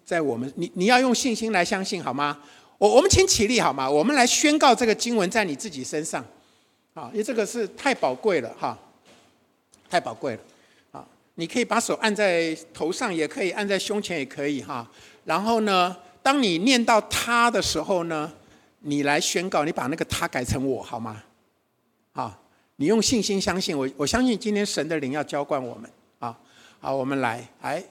[0.03, 2.39] 在我们，你你要用信心来相信，好吗？
[2.87, 3.89] 我们请起立，好吗？
[3.89, 6.23] 我们来宣告这个经文在你自己身上，
[6.93, 8.77] 啊，因为这个是太宝贵了，哈，
[9.89, 10.39] 太宝贵了，
[10.91, 14.89] 啊，你可以把手按在头上，也可以按在胸前，也可以，哈，
[15.25, 15.95] 然后呢？
[16.23, 18.33] 当你念到他的时候呢，
[18.79, 21.21] 你来宣告，你把那个他改成我好吗？
[22.13, 22.35] 好，
[22.77, 26.35] 你用信心相信我，我相信今天神的灵要浇灌我们啊！
[26.79, 27.83] 好，我们来，来，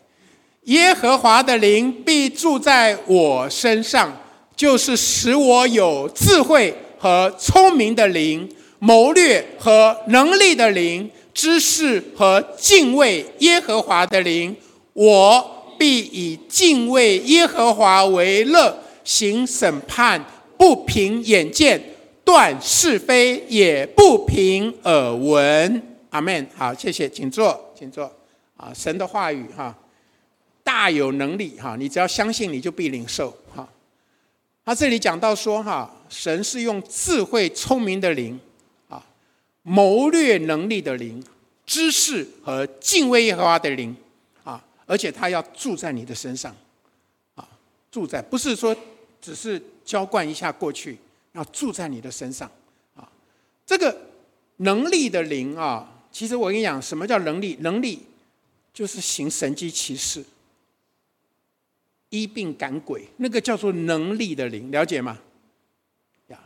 [0.62, 4.12] 耶和华的灵必住在我身上，
[4.56, 14.56] 就是使我有智慧和聪明的灵，谋略和能力的灵，知识和敬畏耶和华的灵，
[14.92, 15.50] 我。
[15.76, 20.24] 必以敬畏耶和华为乐，行审判
[20.56, 21.82] 不凭眼见，
[22.24, 25.82] 断是非也不凭耳闻。
[26.10, 26.46] 阿门。
[26.54, 28.04] 好，谢谢，请坐，请坐。
[28.56, 29.76] 啊，神的话语哈，
[30.62, 33.68] 大有能力哈，你只要相信，你就必领受哈。
[34.64, 38.40] 他这里讲到说哈，神是用智慧聪明的灵
[38.88, 39.04] 啊，
[39.62, 41.22] 谋略能力的灵，
[41.66, 43.94] 知识和敬畏耶和华的灵。
[44.42, 46.54] 啊而且他要住在你的身上，
[47.34, 47.48] 啊，
[47.90, 48.76] 住在不是说
[49.18, 50.98] 只是浇灌一下过去，
[51.32, 52.50] 要住在你的身上，
[52.94, 53.08] 啊，
[53.64, 53.98] 这个
[54.58, 57.56] 能力的灵啊，其实我跟你讲，什么叫能力？
[57.60, 58.02] 能力
[58.74, 60.22] 就是行神机骑士、
[62.14, 65.18] 医病赶鬼，那个叫做能力的灵，了解吗？
[66.28, 66.38] 呀，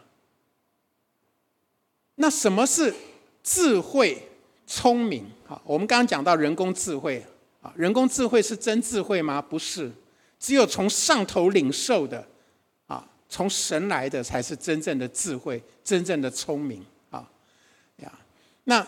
[2.15, 2.95] 那什么是
[3.43, 4.23] 智慧、
[4.67, 5.27] 聪明？
[5.47, 7.23] 好，我们刚刚讲到人工智慧。
[7.61, 9.43] 啊，人工智慧是真智慧吗？
[9.43, 9.91] 不是，
[10.39, 12.25] 只有从上头领受的，
[12.87, 17.29] 啊，从神来的才是真正的智慧，真正的聪明啊
[17.97, 18.13] 呀。
[18.63, 18.87] 那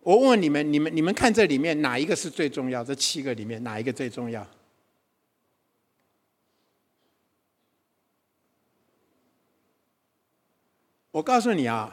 [0.00, 2.82] 我问问你们，你们你们看这里面哪一个是最重要？
[2.82, 4.44] 这七个里面哪一个最重要？
[11.18, 11.92] 我告诉你啊，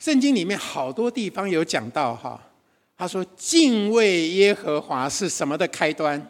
[0.00, 2.42] 圣经里面好多地方有讲到哈。
[2.96, 6.20] 他说：“敬畏耶和华是什么的开端？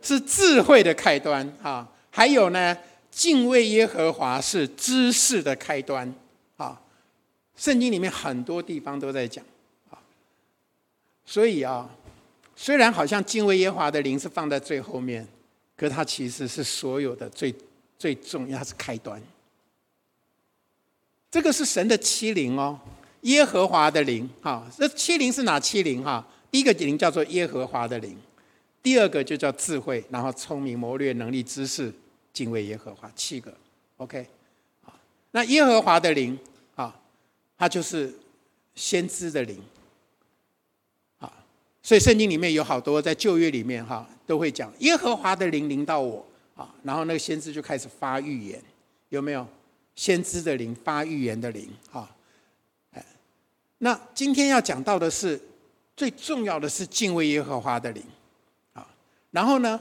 [0.00, 1.86] 是智慧的开端啊！
[2.10, 2.74] 还有呢，
[3.10, 6.10] 敬畏耶和华是知识的开端
[6.56, 6.80] 啊！
[7.54, 9.44] 圣经里面很多地方都在讲
[9.90, 10.00] 啊。
[11.26, 11.90] 所以啊，
[12.56, 15.28] 虽然好像敬畏耶和华的灵是放在最后面，
[15.76, 17.54] 可它其实是所有的最
[17.98, 19.20] 最重要，是开端。
[21.30, 22.78] 这个是神的欺凌哦。”
[23.22, 26.04] 耶和华的灵，哈，这七灵是哪七灵？
[26.04, 28.16] 哈，第一个灵叫做耶和华的灵，
[28.80, 31.92] 第二个就叫智慧，然后聪明、谋略、能力、知识、
[32.32, 33.52] 敬畏耶和华，七个
[33.96, 34.24] ，OK，
[34.84, 34.94] 啊，
[35.32, 36.38] 那耶和华的灵，
[36.76, 36.94] 啊，
[37.58, 38.14] 它就是
[38.76, 39.60] 先知的灵，
[41.18, 41.32] 啊，
[41.82, 48.62] 所以圣经里面有好多在旧约里面哈都会讲耶和华的灵临到我啊，然后那个先知就开始发预言，
[49.08, 49.44] 有没有？
[49.96, 52.08] 先知的灵发预言的灵啊，
[52.92, 53.04] 哎，
[53.78, 55.40] 那今天要讲到的是
[55.96, 58.02] 最重要的是敬畏耶和华的灵
[58.74, 58.86] 啊，
[59.32, 59.80] 然后呢？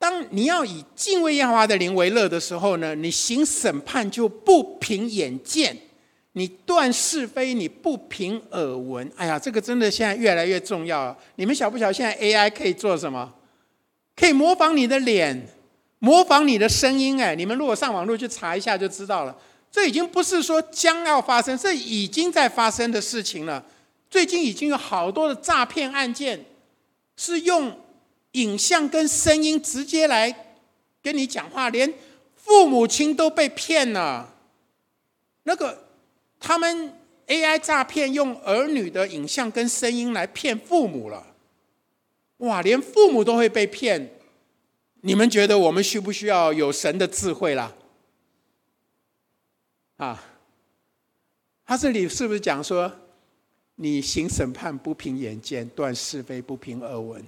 [0.00, 5.76] 当你要以敬畏耶和华的灵为乐的时候呢，你行审判就不凭眼见，
[6.32, 9.10] 你断是非你不凭耳闻。
[9.16, 11.16] 哎呀，这个真的现在越来越重要。
[11.34, 11.90] 你们晓不晓？
[11.90, 13.34] 现在 AI 可以做什么？
[14.14, 15.48] 可以模仿你的脸，
[15.98, 17.20] 模仿你的声音。
[17.20, 19.36] 哎，你们如果上网络去查一下就知道了。
[19.70, 23.64] 这已经不是说将要发生，这已经在发生的事情了。
[24.10, 26.44] 最近已经有好多的诈骗案件
[27.16, 27.78] 是用。
[28.32, 30.52] 影像跟声音直接来
[31.02, 31.92] 跟你讲话，连
[32.36, 34.34] 父母亲都被骗了。
[35.44, 35.88] 那个
[36.38, 36.92] 他们
[37.26, 41.26] AI 诈骗用儿女的影像跟声音来骗父母了，
[42.36, 44.17] 哇，连父母都会被骗。
[45.00, 47.72] 你们觉得我们需不需要有神的智慧啦？
[49.96, 50.22] 啊，
[51.64, 52.92] 他这里是不是讲说，
[53.76, 57.24] 你行审判不凭眼见，断是非不凭耳闻？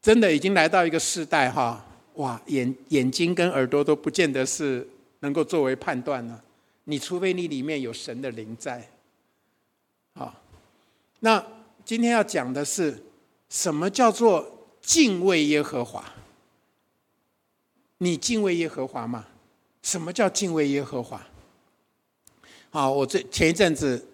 [0.00, 4.86] 真的已经来到一个时代哈，哇，眼眼睛跟耳朵都不见得是
[5.20, 6.42] 能够作为判断了。
[6.84, 8.88] 你除非你里面有神的灵在。
[10.14, 10.34] 好，
[11.20, 11.44] 那
[11.84, 13.02] 今天要讲的是
[13.48, 16.04] 什么叫做敬畏耶和华？
[17.98, 19.26] 你敬畏耶和华吗？
[19.82, 21.24] 什么叫敬畏耶和华？
[22.70, 24.06] 好，我这前一阵子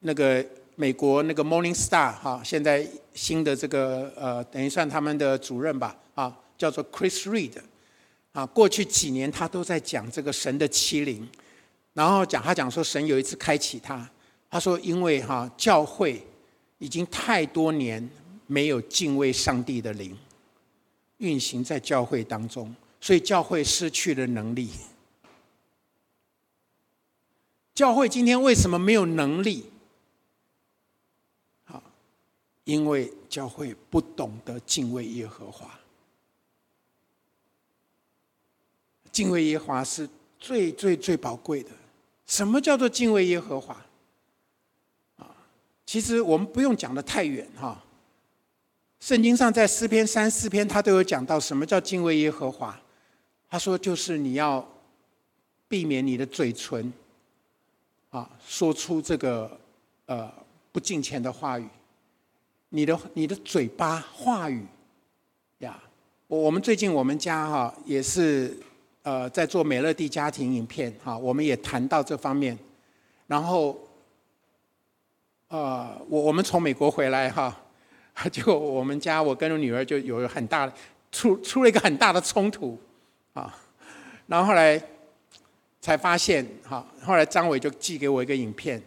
[0.00, 0.44] 那个。
[0.80, 7.58] 美国那个 Morning Star 哈，现在新的这个呃，等于算他们的主任吧，啊，叫做 Chris Reed，
[8.30, 11.28] 啊，过去几年他都在讲这个神的欺凌，
[11.94, 14.08] 然后讲他讲说神有一次开启他，
[14.48, 16.24] 他说因为哈教会
[16.78, 18.08] 已经太多年
[18.46, 20.16] 没有敬畏上帝的灵
[21.16, 24.70] 运行在教会当中，所以教会失去了能力。
[27.74, 29.70] 教会今天为什么没有能力？
[32.64, 35.80] 因为教会不懂得敬畏耶和华，
[39.10, 40.06] 敬畏耶和华是
[40.38, 41.70] 最最最宝贵的。
[42.26, 43.74] 什么叫做敬畏耶和华？
[45.16, 45.34] 啊，
[45.86, 47.82] 其实我们不用讲的太远哈。
[49.00, 52.78] 圣经上在诗篇三四篇，他都有讲到什么叫敬畏耶和华。
[53.50, 54.66] 他说，就是你要
[55.68, 56.92] 避免你的嘴唇
[58.10, 59.58] 啊，说出这个
[60.06, 60.30] 呃
[60.70, 61.66] 不敬虔的话语。
[62.70, 64.66] 你的你的嘴巴话语
[65.60, 65.82] 呀，
[66.26, 68.54] 我我们最近我们家哈也是
[69.02, 72.58] 呃在做美乐蒂家庭影片哈，我们也谈到这方面，
[73.26, 73.78] 然后
[75.48, 77.58] 呃我我们从美国回来哈，
[78.30, 80.70] 就我们家我跟我女儿就有很大
[81.10, 82.78] 出出了一个很大的冲突。
[83.38, 83.54] 啊，
[84.26, 84.82] 然后后来
[85.80, 88.82] 才发现哈，后来张伟就寄给我一个影片，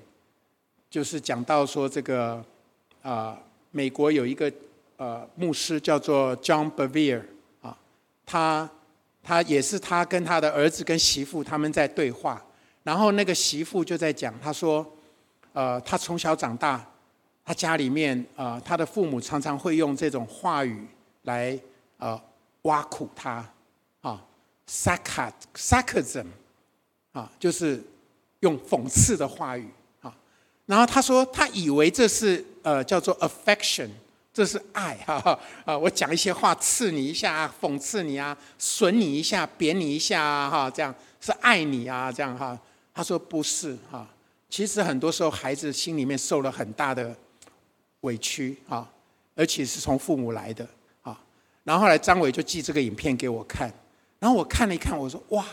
[0.90, 2.44] 就是讲到说这个
[3.02, 3.38] 啊。
[3.74, 4.52] 美国有一个
[4.98, 7.24] 呃牧师叫做 John Bevere
[7.62, 7.78] 啊，
[8.26, 8.70] 他
[9.24, 12.46] 他也是他跟他的儿子跟媳妇他们在对话，
[12.84, 14.86] 然后那个媳妇就在讲，他说，
[15.54, 16.86] 呃，他从小长大，
[17.46, 20.86] 他家里面啊，他的父母常常会用这种话语
[21.22, 21.58] 来
[21.98, 22.22] 呃
[22.64, 23.50] 挖苦他
[24.72, 26.26] ，sarcasm
[27.12, 27.84] 啊，就是
[28.40, 29.68] 用讽刺的话语
[30.02, 30.16] 啊。
[30.66, 33.90] 然后他说，他以为这是呃叫做 affection，
[34.34, 35.78] 这是爱哈啊！
[35.78, 42.58] 我讲一些话刺你一下，讽刺你啊，损你一下，贬你一下啊哈，这样是爱你啊这样哈。
[42.94, 44.08] 他说不是哈，
[44.50, 47.14] 其实很多时候孩子心里面受了很大的
[48.02, 48.90] 委屈啊，
[49.36, 50.66] 而且是从父母来的
[51.02, 51.20] 啊。
[51.66, 53.70] 然后后来张伟就寄这个影片给我看，
[54.22, 55.44] 然后我看了一看，我说哇，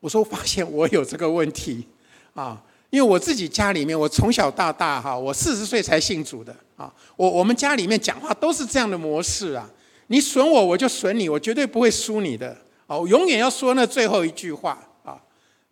[0.00, 1.88] 我说发现我有这个问题
[2.34, 2.62] 啊。
[2.90, 6.92] 因为我自己家里面，我从小到大哈，我四十岁才信主的啊。
[7.16, 9.68] 我我们家里面讲话都是这样的模式啊。
[10.06, 13.00] 你损我，我就损你，我绝对不会输你的哦。
[13.00, 15.20] 我永远要说那最后一句话啊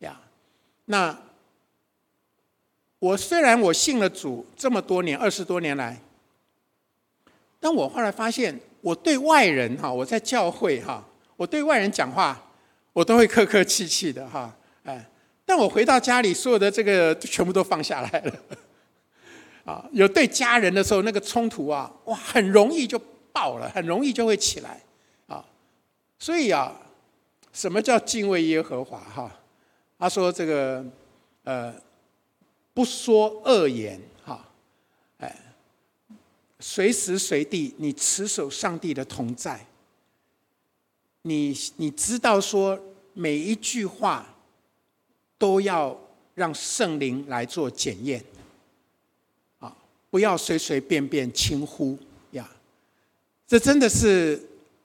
[0.00, 0.20] 呀。
[0.86, 1.16] 那
[2.98, 6.00] 我虽然我信了主这么多年，二十多年来，
[7.60, 11.06] 但我后来发现，我对外人哈，我在教会哈，
[11.36, 12.40] 我对外人讲话，
[12.92, 14.54] 我都会客客气气的哈，
[14.84, 15.10] 哎。
[15.46, 18.34] 但我回到家里，所有的这个全部都放下来了。
[19.70, 22.98] 啊，有对家人的时候，那个冲突啊，哇，很容易就
[23.30, 24.80] 爆了，很容易就会起来。
[25.26, 25.44] 啊，
[26.18, 26.74] 所以啊，
[27.52, 28.98] 什么叫敬畏耶和华？
[29.00, 29.30] 哈，
[29.98, 30.82] 他说这个
[31.42, 31.74] 呃，
[32.72, 34.48] 不说恶言，哈，
[35.18, 35.36] 哎，
[36.58, 39.66] 随时随地你持守上帝的同在，
[41.26, 42.78] 你你知道说
[43.14, 44.26] 每一句话
[45.38, 45.98] 都要
[46.34, 48.22] 让圣灵来做检验，
[49.58, 49.74] 啊，
[50.10, 51.96] 不要随随便便轻呼
[52.32, 52.46] 呀。
[53.48, 54.38] 这真的是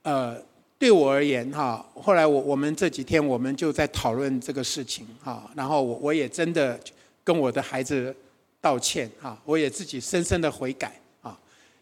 [0.04, 0.42] 呃，
[0.78, 1.86] 对我而言哈。
[1.94, 6.80] 后来我我们这几天我们就在讨论这个事情哈，然后我我也真的
[7.22, 8.16] 跟我的孩子
[8.62, 11.38] 道歉哈，我也自己深深的悔改啊，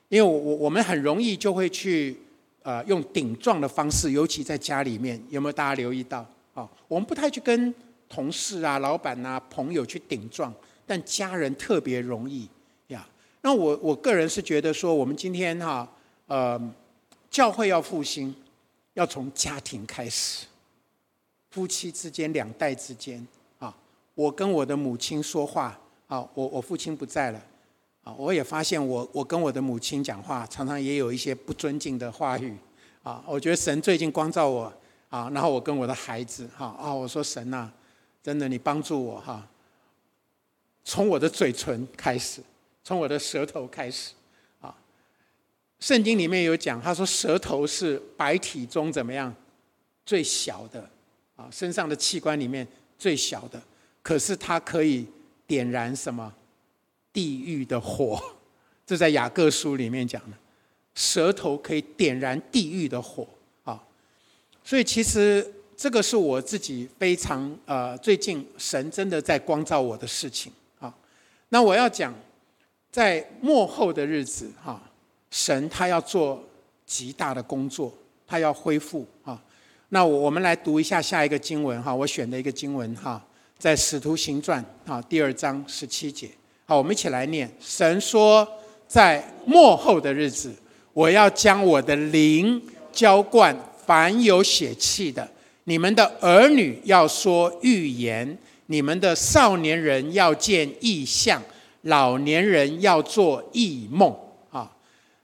[0.10, 2.18] 因为我我我们很容易就会去。
[2.68, 6.18] 呃，用顶撞的方式，尤其在家里面，有没有大家留意到？
[6.54, 7.74] 啊，我们不太去跟
[8.10, 10.54] 同事啊、老板啊、朋友去顶撞，
[10.86, 12.46] 但家人特别容易
[12.88, 13.08] 呀。
[13.40, 15.90] 那我我个人是觉得说，我们今天哈，
[16.26, 16.62] 呃，
[17.32, 18.36] 教会要复兴，
[18.96, 20.46] 要从家庭开始，
[21.52, 23.26] 夫妻之间、两代之间
[23.60, 23.74] 啊。
[24.14, 27.42] 我跟我的母亲说话啊，我我父亲不在了。
[28.18, 32.56] 我也发现我我跟我的母亲讲话，常常也有一些不尊敬的话语。
[33.04, 34.72] 啊，我觉得神最近光照我。
[35.10, 37.72] 啊，然后我跟我的孩子，哈啊，我说神呐，
[38.22, 39.48] 真的你帮助我哈。
[40.84, 42.42] 从我的嘴唇开始，
[42.84, 44.12] 从我的舌头开始。
[44.60, 44.76] 啊，
[45.80, 49.34] 圣经里面有讲，他说舌头是白体中怎么样
[50.06, 50.90] 最小的
[51.38, 53.62] 啊，身上的器官里面最小的，
[54.04, 55.08] 可是它可以
[55.48, 56.34] 点燃什么？
[57.18, 58.22] 地狱的火，
[58.86, 60.38] 这在雅各书里面讲的，
[60.94, 63.28] 舌头可以点燃地狱的火
[63.64, 63.84] 啊！
[64.64, 70.96] 所以其实这个是我自己非常呃，最近神真的在光照我的事情啊。
[71.50, 72.14] 那我要讲，
[72.92, 74.80] 在末后的日子哈，
[75.32, 76.48] 神他要做
[76.86, 77.92] 极大的工作，
[78.28, 79.44] 他要恢复啊。
[79.90, 83.26] 那我我们来读一下下一个经文哈，我选的一个经文哈，
[83.58, 86.30] 在使徒行传啊第二章十七节。
[86.70, 87.50] 好，我们一起来念。
[87.62, 88.46] 神说，
[88.90, 90.54] 在末后的日子，
[90.92, 92.62] 我要将我的灵
[92.92, 95.26] 浇灌凡有血气的。
[95.64, 101.42] 你们的儿女要说预言，你们的少年人要见异象，
[101.84, 104.14] 老年人要做异梦。
[104.52, 104.70] 啊，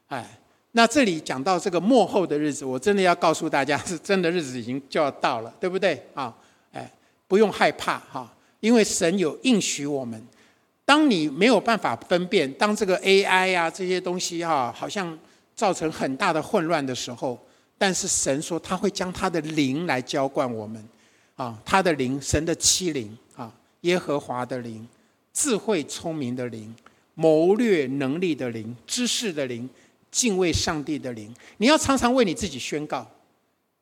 [0.07, 0.25] 哎，
[0.71, 6.01] 那这里讲到这个末后的日子，我真的要告诉大家，是真的日子已经就要到了，对不对？
[6.13, 6.33] 啊，
[6.71, 6.89] 哎，
[7.27, 10.25] 不用害怕哈，因为神有应许我们。
[10.85, 15.17] 当你没有办法分辨，当这个 AI 呀这些东西哈，好像
[15.55, 17.39] 造成很大的混乱的时候，
[17.77, 20.83] 但是神说他会将他的灵来浇灌我们，
[21.35, 24.85] 啊，他的灵，神的欺灵啊，耶和华的灵，
[25.31, 26.75] 智慧聪明的灵，
[27.13, 29.69] 谋略能力的灵，知识的灵，
[30.11, 31.33] 敬畏上帝的灵。
[31.57, 33.09] 你要常常为你自己宣告，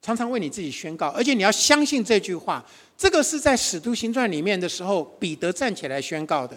[0.01, 2.63] 常常为你自己宣告，而且你要相信这句话。
[2.95, 6.55] 这个是在使徒行传里面的时候，彼得站起来宣告的。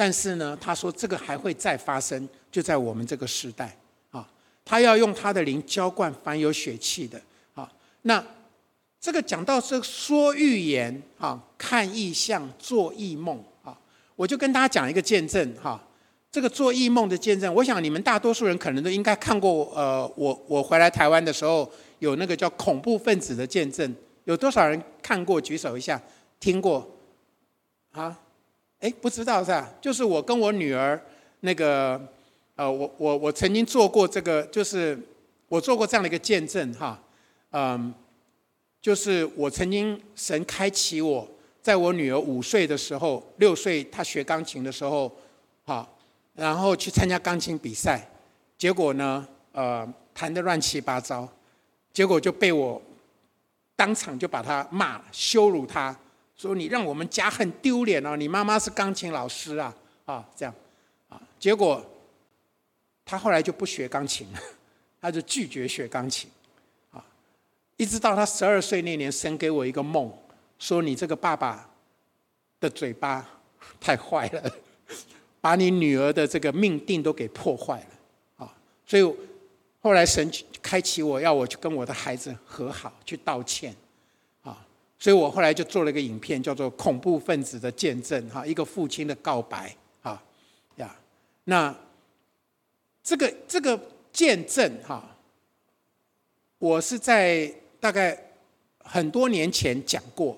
[0.00, 3.76] 但是呢，他说这个还会再发生，就在我们这个时代
[4.10, 4.26] 啊，
[4.64, 7.20] 他要用他的灵浇灌凡有血气的
[7.52, 7.70] 啊。
[8.00, 8.24] 那
[8.98, 13.78] 这个讲到这说预言啊，看异象，做异梦啊，
[14.16, 15.78] 我就跟大家讲一个见证哈。
[16.32, 19.70] 这个做异梦的见证，我想你们大多数人可能都应该看过。
[19.76, 23.94] 呃，我我回来台湾的时候，有那个叫恐怖分子的见证，
[24.24, 25.38] 有多少人看过？
[25.38, 26.00] 举手一下，
[26.40, 26.90] 听过
[27.92, 28.18] 啊？
[28.80, 29.70] 哎，不知道是吧？
[29.80, 30.98] 就是我跟我女儿
[31.40, 32.00] 那个，
[32.56, 34.98] 呃，我我我曾经做过这个，就是
[35.48, 36.98] 我做过这样的一个见证哈，
[37.52, 37.92] 嗯，
[38.80, 41.28] 就是我曾经神开启我，
[41.60, 45.14] 在我女儿五岁的时候，六岁她学钢琴的时候，
[45.64, 45.98] 好，
[46.34, 48.10] 然后去参加钢琴比赛，
[48.56, 51.28] 结果呢，呃，弹的乱七八糟，
[51.92, 52.80] 结果就被我
[53.76, 55.94] 当场就把她骂，羞辱她。
[56.40, 58.16] 说你让我们家很丢脸哦！
[58.16, 59.76] 你妈妈是钢琴老师啊，
[60.06, 60.54] 啊，这样，
[61.10, 61.84] 啊，结果
[63.04, 64.40] 他后来就不学钢琴了，
[65.02, 66.30] 他就拒绝学钢琴，
[66.92, 67.04] 啊，
[67.76, 70.10] 一直到他十二岁那年，神给我一个梦，
[70.58, 71.68] 说你这个爸爸
[72.58, 73.28] 的嘴巴
[73.78, 74.50] 太坏了，
[75.42, 79.02] 把你女儿的这个命定都给破坏了，啊，所以
[79.82, 80.32] 后来神
[80.62, 83.76] 开启我要我去跟我的孩子和好，去道歉。
[85.02, 90.22] 所以我后来就做了一个影片，叫做《恐怖分子的见证》哈，一个父亲的告白啊
[90.76, 90.94] 呀。
[91.44, 91.74] 那
[93.02, 93.80] 这个这个
[94.12, 95.16] 见证哈，
[96.58, 98.32] 我是在大概
[98.84, 100.36] 很多年前讲过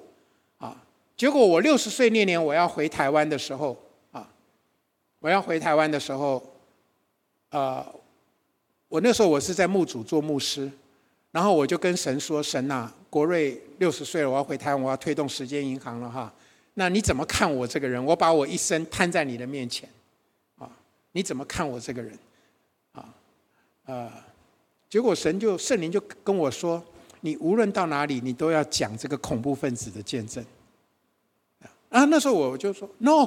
[0.59, 0.81] 啊。
[1.17, 3.77] 结果我六十岁那年我要回台湾的时候
[4.13, 4.33] 啊，
[5.19, 6.41] 我要回台湾的时候，
[7.51, 7.85] 呃，
[8.87, 10.71] 我那时候我是在墓主做牧师。
[11.33, 16.33] 然后我就跟神说：“神呐，国瑞六十岁了，我要回台湾，我要推动时间银行了哈。
[16.75, 18.03] 那你怎么看我这个人？
[18.05, 19.89] 我把我一生摊在你的面前，
[20.59, 20.69] 啊，
[21.13, 22.17] 你怎么看我这个人？
[22.93, 23.09] 啊
[23.87, 24.13] 呃，
[24.89, 26.83] 结果神就圣灵就跟我说，
[27.23, 30.45] 你无论到哪里，你都要讲这个恐怖分子的见证。
[31.89, 33.25] 啊，那时候我就说 no，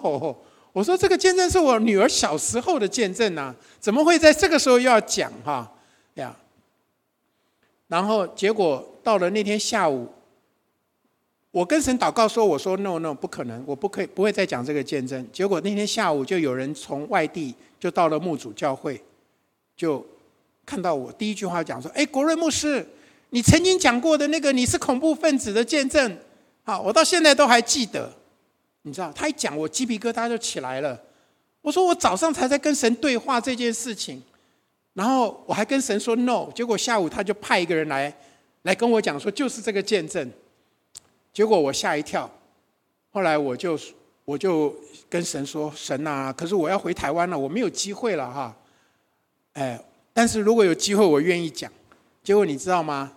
[0.74, 5.72] 我说这个见证是我女儿小时候的见证啊，怎么会在这个时候又要讲哈？
[7.88, 10.08] 然后结果到了那天下午。
[11.52, 19.02] 我跟神祷告说：“我说 no no 不可能，我不可以不会再讲这个见证。”结果那天下午就有人从外地就到了牧主教会，
[19.78, 20.06] 就
[20.66, 22.86] 看到我第一句话讲说：“哎，国瑞牧师，
[23.30, 26.18] 你曾经讲过的那个你是恐怖分子的见证，
[26.64, 28.12] 好，我到现在都还记得。
[28.82, 31.02] 你知道，他一讲我鸡皮疙瘩就起来了。
[31.62, 34.22] 我说我早上才在跟神对话这件事情，
[34.96, 38.12] 然后我还跟神说 no，结果下午他就派一个人来
[38.64, 40.32] 来跟我讲说就是这个见证。”
[41.32, 42.28] 结果我吓一跳，
[43.12, 43.78] 后来我就
[44.24, 44.74] 我就
[45.10, 48.56] 跟神说：“神啊，可是我要回台湾了，我没有机会了哈。”
[49.52, 49.78] 哎，
[50.14, 51.70] 但是如果有机会，我愿意讲。
[52.24, 53.12] 结果你知道吗？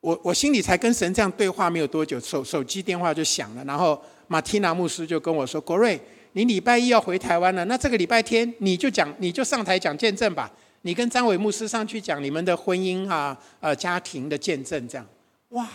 [0.00, 6.00] 我我心里才跟神这样对话没有多久，手手机电话就响了，然后马蒂娜牧师就跟我说：“国瑞，
[6.34, 10.48] 你礼拜一要回台湾了，那这个礼拜天你就讲，你就上台讲见证吧。
[10.86, 15.04] 你跟张伟牧师上去讲你们的婚姻啊，呃，家庭的见证这样。”
[15.50, 15.68] 哇！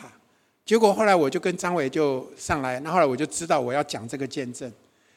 [0.64, 4.72] 结果后来我就跟张伟就上来，那后来我就知道我要讲这个见证，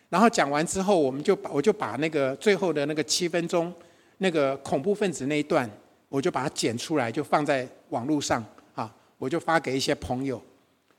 [0.08, 3.72] 然后讲完之后，我们就把我就把那个最后的那个七分钟
[4.18, 5.70] 那个恐怖分子那一段，
[6.08, 10.42] 我就把它剪出来，就放在网络上啊，我就发给一些朋友，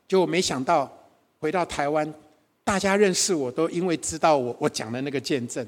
[0.07, 0.89] 结果没想到
[1.41, 2.13] 回到台湾，
[2.63, 5.67] 大家认识我都因为知道我我讲的那个见证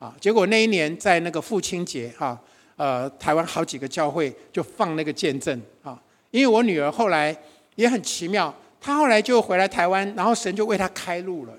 [0.00, 2.36] 啊，结果那一年在那个父亲节哈，
[2.76, 6.00] 呃，台湾好几个教会就放那个见证啊，
[6.30, 7.36] 因为我女儿后来。
[7.76, 11.52] 也很奇妙，她后来就回来台湾，然后神就为她开路了。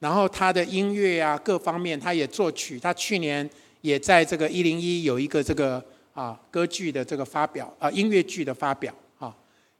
[0.00, 2.80] 然后她的音乐啊，各方面她也作曲。
[2.80, 3.48] 她去年
[3.80, 5.80] 也在这个一零一有一个这个
[6.14, 9.32] 啊歌剧的这个发表啊音乐剧的发表啊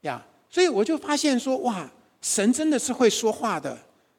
[0.03, 0.25] 呀。
[0.49, 3.77] 所以我就发现说，哇，神真的是会说话的，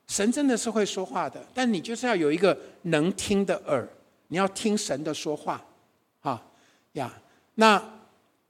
[0.08, 1.42] 神真的是会说话的。
[1.54, 3.88] 但你就是要有一个能听的耳，
[4.28, 5.64] 你要听神的说话
[6.20, 6.44] 啊
[6.94, 7.14] 呀。
[7.56, 7.82] 那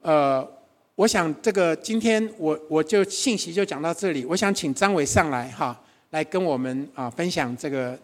[0.01, 0.47] 呃。
[0.95, 4.23] 我想这个今天我我就信息就讲到这里。
[4.25, 5.75] 我想请张伟上来哈，
[6.11, 7.97] 来跟我们啊分享这个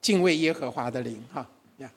[0.00, 1.46] 敬畏耶和华的灵哈
[1.76, 1.88] 呀。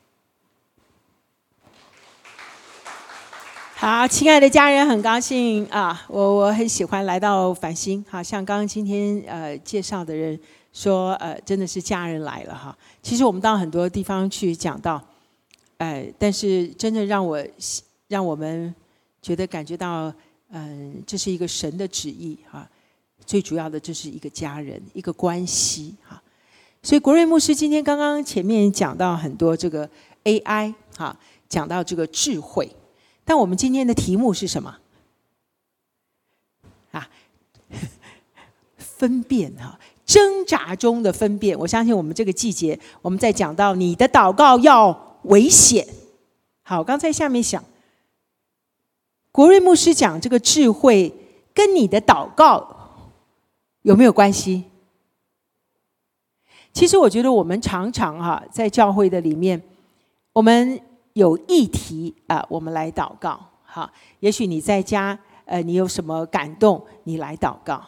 [3.74, 8.06] 好，亲爱的家人，很高兴啊，我我很喜欢来到繁星。
[8.08, 10.40] 好像刚刚今天呃介绍的人
[10.72, 12.78] 说呃真的是家人来了哈。
[13.02, 15.04] 其实我们到很多地方去讲到，
[15.82, 17.44] 哎，但是真的让我
[18.08, 18.74] 让我们。
[19.24, 20.12] 觉得感觉到，
[20.50, 22.68] 嗯，这是一个神的旨意哈。
[23.24, 26.20] 最主要的，这是一个家人，一个关系哈。
[26.82, 29.88] 所以国瑞牧师今天刚刚前面讲到很多这个
[30.24, 31.16] AI 哈，
[31.48, 32.68] 讲到这个智慧。
[33.24, 34.76] 但我们今天的题目是什么？
[36.90, 37.08] 啊，
[38.80, 41.56] 分辨哈，挣扎中的分辨。
[41.60, 45.88] 我相信我们这个季节，我们在讲到你的祷告要危险。
[46.64, 47.64] 好，刚才下面想。
[49.32, 51.14] 国瑞牧师讲这个智慧
[51.54, 53.08] 跟你的祷告
[53.84, 54.66] 有没有关系？
[56.74, 59.62] 其实我觉得我们常常哈在教会的里面，
[60.34, 60.80] 我们
[61.14, 63.92] 有议题啊，我们来祷告哈。
[64.20, 67.86] 也许你在家呃，你有什么感动，你来祷告。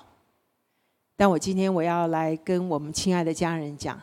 [1.16, 4.02] 但我今天我要来跟我们亲爱的家人讲，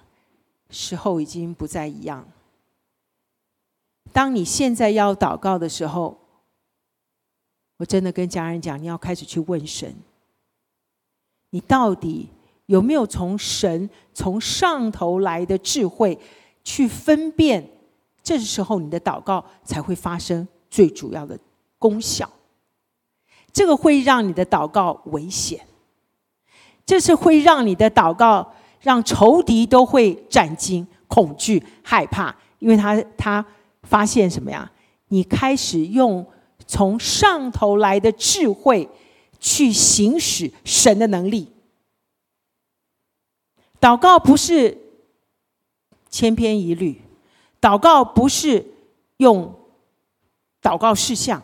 [0.71, 2.27] 时候已经不再一样。
[4.13, 6.19] 当你现在要祷告的时候。
[7.77, 9.91] 我真的跟家人讲，你要开始去问神，
[11.49, 12.29] 你到底
[12.67, 16.19] 有没有从神从上头来的智慧
[16.63, 17.67] 去分辨？
[18.23, 21.39] 这时候你的祷告才会发生最主要的
[21.79, 22.31] 功效。
[23.51, 25.67] 这个会让你的祷告危险，
[26.85, 28.53] 这是会让你的祷告
[28.83, 33.47] 让仇敌都会战惊、恐惧、害怕，因为他他
[33.83, 34.71] 发现什么呀？
[35.09, 36.27] 你开始用。
[36.67, 38.89] 从上头来的智慧，
[39.41, 41.49] 去行使神的能力。
[43.81, 44.79] 祷告不是
[46.11, 47.03] 千篇一律，
[47.61, 48.65] 祷告不是
[49.17, 49.53] 用
[50.63, 51.43] 祷告事项。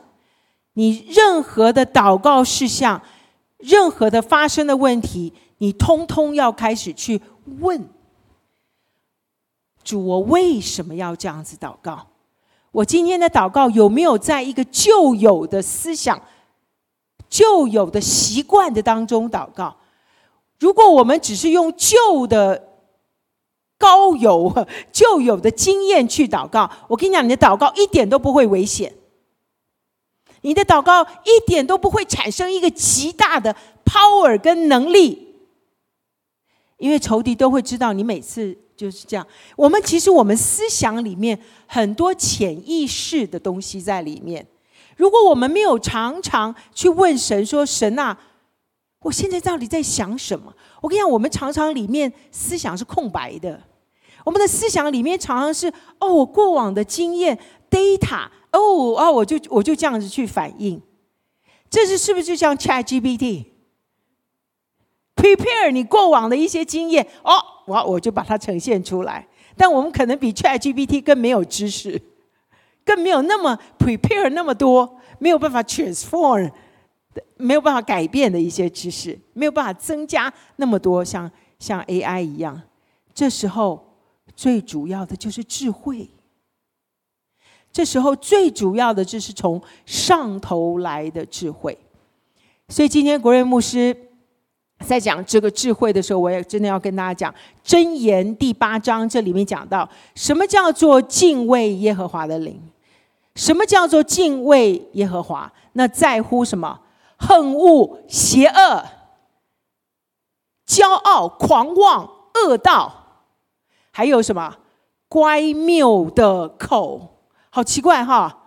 [0.75, 3.03] 你任何的祷告事项，
[3.57, 7.21] 任何的发生的问题，你通通要开始去
[7.59, 7.89] 问
[9.83, 12.07] 主：我为什么要这样子祷告？
[12.73, 16.21] 我今天的祷告有没有在一个旧有的思想、
[17.29, 19.77] 旧有的习惯的当中祷告？
[20.59, 22.69] 如果我们只是用旧的
[23.79, 28.95] 高有、 旧有的经验去祷告，我跟你讲，你的祷告一点都不会危险。
[30.43, 35.35] 你的祷告一点都不会产生一个极大的 power 跟能力，
[36.79, 39.27] 因为仇敌都会知道你每次就是这样。
[39.57, 44.47] 我们其实我们思想里面很多潜意识的东西在里面，
[44.97, 48.19] 如果我们没有常常去问神说：“神啊，
[49.01, 53.61] 我现在到底在想什么？”我跟你讲，我们常常里面思想是空白的。
[54.25, 57.39] 我们的思想里面常常是哦，我过往的经验
[57.71, 58.61] data 哦
[58.97, 60.81] 哦，我就我就这样子去反应，
[61.71, 63.56] 这是是不是就像 ChatGPT？
[65.17, 67.33] Prepare 你过往的一些经验哦，
[67.67, 69.27] 我我就把它呈现出来。
[69.57, 72.01] 但我们可能比 Chat GPT 更没有知识，
[72.85, 76.53] 更没有那么 prepare 那么多，没有办法 transform，
[77.37, 82.63] 没有办法改变的一些知识，没有办法增加那么多像像 AI 一样。
[83.13, 83.85] 这时候。
[84.35, 86.11] 最主要的就是智慧。
[87.73, 91.79] 这时候最主要的就是从上头来的智慧。
[92.69, 93.97] 所以今天国瑞牧师
[94.85, 97.33] 在讲这个智慧的时候，我也真的要跟大家讲
[97.65, 102.61] 《箴言》第八章，这里面讲到什么叫做敬畏耶和华的灵？
[103.35, 105.53] 什么叫做敬畏耶和华？
[105.73, 106.81] 那在乎什么？
[107.19, 108.85] 恨恶邪恶、
[110.67, 113.05] 骄傲、狂妄、恶道。
[113.91, 114.59] 还有什么
[115.09, 117.23] 乖谬的口？
[117.49, 118.43] 好奇怪哈！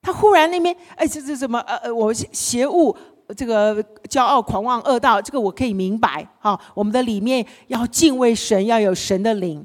[0.00, 2.96] 他忽然那边哎，这这什么呃呃，我邪恶
[3.34, 6.58] 这个骄傲狂妄恶道，这个我可以明白哈。
[6.74, 9.64] 我们的里面要敬畏神，要有神的灵。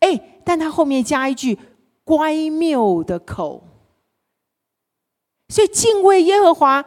[0.00, 1.58] 哎，但他后面加一句
[2.04, 3.62] 乖谬的口，
[5.48, 6.84] 所以敬畏耶和华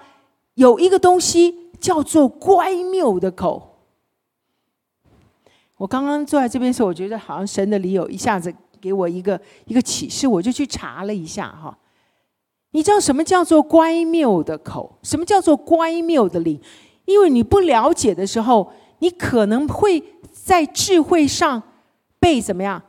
[0.55, 3.79] 有一个东西叫做乖谬的口。
[5.77, 11.77] 我刚刚坐在这边的时候，我觉得好像神的理由一下子给我一个一个启示，我就去查了一下哈。
[12.71, 14.97] 你知道什么叫做乖谬的口？
[15.03, 16.61] 什么叫做乖谬的灵？
[17.05, 21.61] 因为你不了解的时候，你可能会在智慧上
[22.19, 22.81] 被怎么样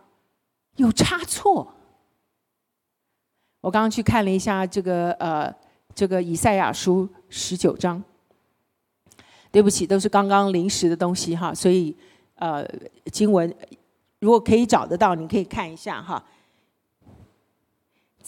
[0.77, 1.75] 有差错。
[3.61, 5.55] 我刚刚去看了一下这个呃
[5.95, 8.03] 这个以赛亚书十九章。
[9.51, 11.97] 对不起，都是刚刚临时的东西哈，所以。
[12.41, 12.65] 呃，
[13.11, 13.53] 经文
[14.21, 16.25] 如果可以找得到，你可以看一下哈。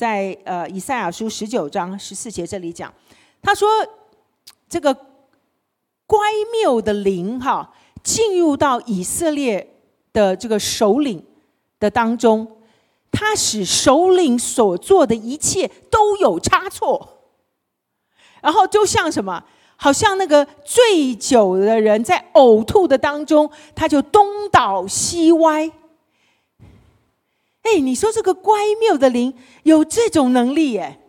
[0.00, 2.90] 在呃以赛亚书十九章十四节这里讲，
[3.42, 3.68] 他说
[4.66, 4.94] 这个
[6.06, 6.18] 乖
[6.50, 7.70] 谬的灵哈
[8.02, 9.74] 进入到以色列
[10.14, 11.22] 的这个首领
[11.78, 12.62] 的当中，
[13.12, 17.26] 他使首领所做的一切都有差错，
[18.40, 19.44] 然后就像什么？
[19.76, 25.70] 好像那个醉酒的人在呕吐的当中，他就东倒西歪。
[27.62, 29.34] 哎，你说这个乖谬的灵
[29.64, 31.00] 有这种能力耶，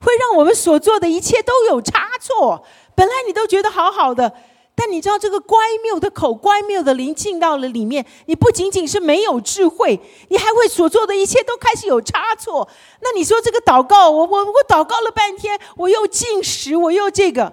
[0.00, 2.64] 会让我们所做的一切都有差错。
[2.94, 4.32] 本来你都觉得好好的，
[4.74, 12.68] 但你知道这个乖谬的口、乖谬的灵进到了里面，你不仅仅是没有智慧，你还会所做的一切都开始有差错。
[13.00, 17.52] 那你说这个祷告，我我我祷告了半天，我又进食，我又这个。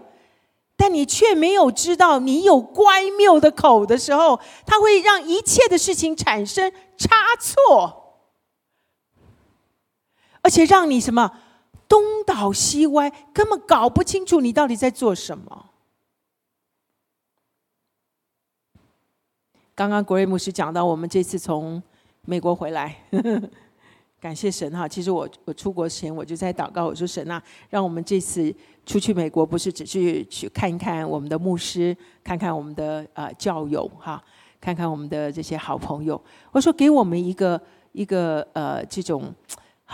[0.75, 8.02] 但你却没有知道，你有乖谬的口的时候，它会让一切的事情产生差错，
[10.43, 11.39] 而且让你什么
[11.89, 15.69] 东倒西歪，根本搞不清楚你到底在做什么。
[19.73, 21.81] 刚刚国瑞牧师讲到，我们这次从
[22.25, 22.95] 美国回来。
[24.19, 24.87] 感谢神哈！
[24.87, 34.23] 其实我我出国前我就在祷告，我说神啊，让我们这次出去美国，不是只是去看一看我们的牧师，看看我们的呃教友哈，
[34.61, 36.21] 看看我们的这些好朋友。
[36.53, 39.33] 我说给我们一个一个呃这种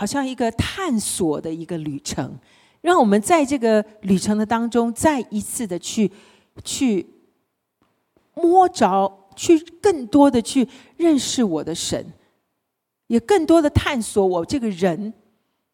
[0.00, 2.38] 好像一个探索的一个旅程，
[2.80, 6.10] 让我们在这个旅程的当中，再一次的去
[6.64, 7.06] 去
[8.32, 12.14] 摸着，去更多的去认识我的神。
[13.08, 15.12] 也更多的探索我这个人，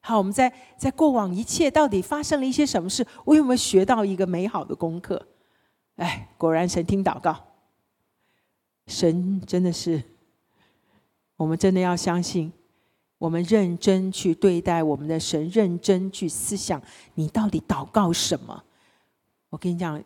[0.00, 3.06] 好，我们在在过往一切到底发生了一些什么事？
[3.26, 5.24] 我有没有学到一个美好的功课？
[5.94, 7.44] 哎，果然神听祷告，
[8.88, 10.02] 神真的是，
[11.36, 12.52] 我们真的要相信，
[13.18, 16.80] 我们认真去对待我们的神，认真去思想，
[17.14, 18.62] 你到底祷告什么？
[19.50, 20.02] 我跟你讲，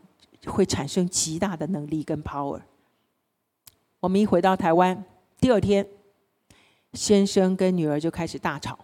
[0.47, 2.61] 会产生极大的能力跟 power。
[4.01, 5.05] 我们一回到台湾，
[5.41, 5.87] 第二天。
[6.93, 8.77] 先生跟女儿就开始大吵，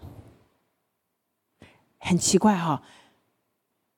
[1.99, 2.81] 很奇怪哈。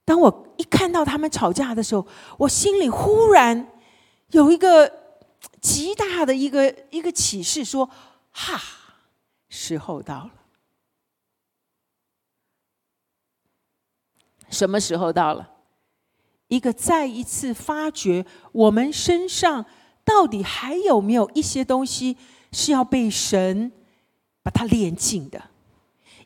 [0.06, 2.06] 当我一看到他们吵架的时候，
[2.38, 3.68] 我心里忽然
[4.30, 4.90] 有一个
[5.60, 7.90] 极大的一个一个启示，说
[8.32, 8.58] ：“哈，
[9.48, 10.32] 时候到了。”
[14.50, 15.50] 什么时候到了？
[16.48, 19.66] 一个再一次发觉我们身上
[20.02, 22.16] 到底还有没有一些东西
[22.52, 23.70] 是要被神
[24.42, 25.50] 把它炼尽的？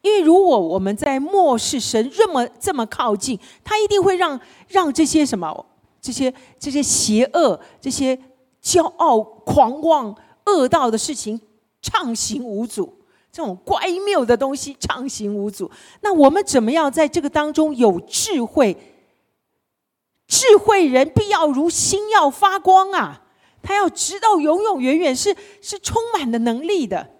[0.02, 5.66] 因为如果我们在漠视神这么这么靠近，他一定会让让这些什么
[6.00, 8.16] 这些这些邪恶、这些
[8.62, 10.16] 骄傲、狂妄、
[10.46, 11.40] 恶道的事情
[11.80, 13.01] 畅行无阻，
[13.32, 15.70] 这种乖谬的东西畅行无阻。
[16.02, 18.76] 那我们怎么样在这个当中有智慧？
[20.28, 23.22] 智慧人必要如星耀发光啊！
[23.62, 27.10] 他要直到永永远远，是是充满了能力的。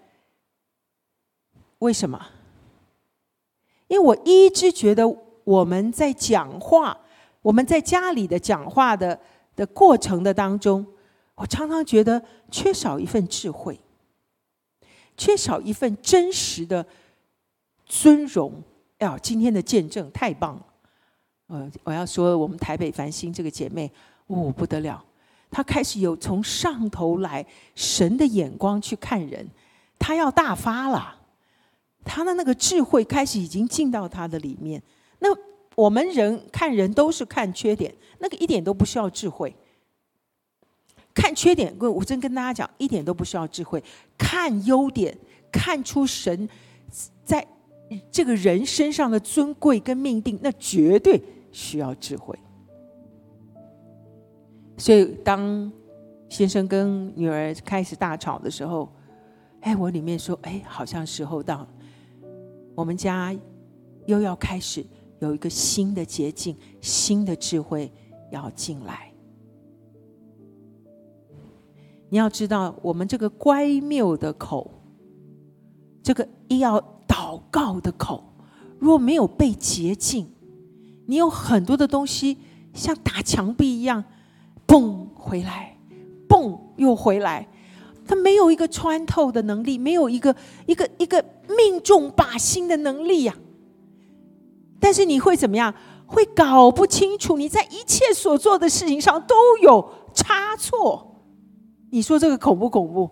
[1.79, 2.27] 为什么？
[3.87, 5.07] 因为我一直觉得
[5.43, 6.97] 我们在讲话，
[7.41, 9.19] 我们在家里的讲话的
[9.55, 10.85] 的过程的当中，
[11.35, 13.79] 我常常觉得缺少一份智慧，
[15.23, 16.85] 缺少一份真实的
[17.85, 18.61] 尊荣。
[18.97, 20.65] 哎呀，今天的见证太棒了！
[21.47, 23.89] 呃，我要说我们台北繁星这个姐妹，
[24.27, 25.01] 哦不得了，
[25.49, 29.47] 她开始有从上头来神的眼光去看人，
[29.97, 31.21] 她要大发了。
[32.03, 34.83] 他的那个智慧开始已经进到他的里面。
[35.19, 35.29] 那
[35.73, 39.55] 我们人看人都是看缺点，那个一点都不需要智慧。
[41.13, 43.83] 看缺点，我我真跟大家讲，一点都不需要智慧。
[44.17, 45.17] 看优点，
[45.51, 46.49] 看出神
[47.23, 47.45] 在
[48.09, 52.37] 这个人身上的尊贵跟命定，那绝对需要智慧。
[54.75, 55.71] 所以，当
[56.29, 58.91] 先生跟女儿开始大吵的时候，
[59.61, 61.67] 哎，我里面说，哎，好像时候到了。
[62.73, 63.33] 我们家
[64.07, 64.83] 又要开始
[65.19, 67.91] 有一个新的捷径，新的智慧
[68.31, 69.12] 要进来。
[72.13, 74.69] 你要知道，我们这个乖谬的口，
[76.03, 78.23] 这个要祷告的口，
[78.77, 80.29] 如果没有被洁净，
[81.07, 82.37] 你有很多的东西
[82.71, 84.03] 像打墙壁一样，
[84.67, 85.75] 嘣回来，
[86.29, 87.47] 嘣又回来。
[88.05, 90.35] 它没有一个穿透的能力，没有一个
[90.67, 91.25] 一个一个
[91.57, 93.35] 命中靶心的能力呀。
[94.79, 95.73] 但是你会怎么样？
[96.05, 101.09] 会搞不清楚你在一切所做的事情上都有差错。
[101.93, 103.07] 你说这个恐不恐怖？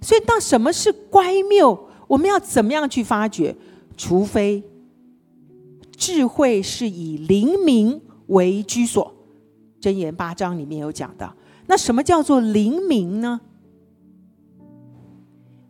[0.00, 3.56] 所以，当什么是乖谬，我们要怎么样去发掘？
[3.96, 4.62] 除非
[5.96, 9.12] 智慧是以灵明为居所，
[9.84, 11.34] 《箴言》八章里面有讲到。
[11.66, 13.40] 那什么叫做灵明呢？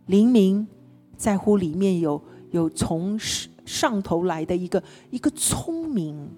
[0.05, 0.67] 灵明
[1.17, 3.17] 在乎里面有有从
[3.65, 6.29] 上头来的一个一个聪明。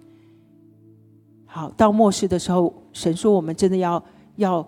[1.46, 4.02] 好，到末世的时候，神说我们真的要
[4.38, 4.66] 要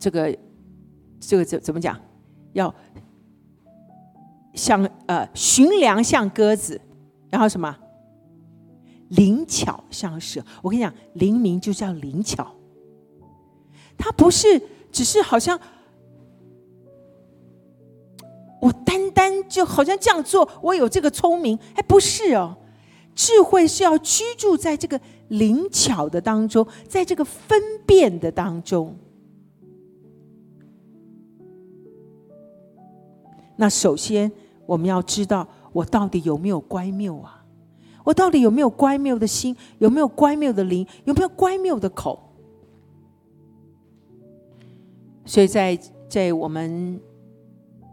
[0.00, 0.36] 这个
[1.20, 1.96] 这个怎怎么讲？
[2.54, 2.74] 要
[4.54, 6.80] 像呃寻良像鸽子，
[7.28, 7.76] 然后什么
[9.10, 10.42] 灵巧像蛇。
[10.62, 12.52] 我跟你讲，灵明就叫灵巧，
[13.96, 15.60] 它不是只是好像。
[18.60, 22.58] 我单单就好像这样做，我有这个聪明，哎，不是哦，
[23.14, 28.94] 智慧是要居住在这个灵巧的当中，在这个分辨的当中。
[33.60, 34.32] 那首先
[34.64, 37.44] 我们要知道，我到底有没有乖谬啊？
[38.04, 39.54] 我到底有没有乖谬的心？
[39.78, 40.86] 有没有乖谬的灵？
[41.04, 42.18] 有没有乖谬的口？
[45.26, 46.98] 所以在在我们。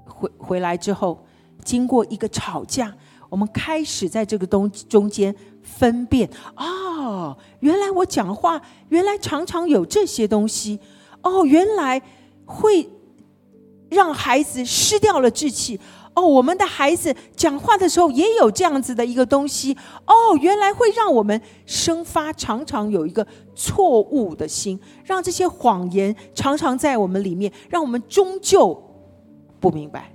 [0.09, 1.23] 回回来之后，
[1.63, 2.95] 经过一个吵架，
[3.29, 6.27] 我们开始在这个东中间分辨。
[6.55, 8.59] 哦，原来我讲话，
[8.89, 10.79] 原来常常有这些东西。
[11.21, 12.01] 哦，原来
[12.45, 12.89] 会
[13.89, 15.79] 让孩子失掉了志气。
[16.13, 19.77] 哦，我们的孩子讲话的时候也有这样子的一个东西。
[20.05, 28.83] 哦，原来会让我们生发常常有一个错误的心，让这些谎言常常在我们里面，让我们终究。
[29.59, 30.11] 不明白，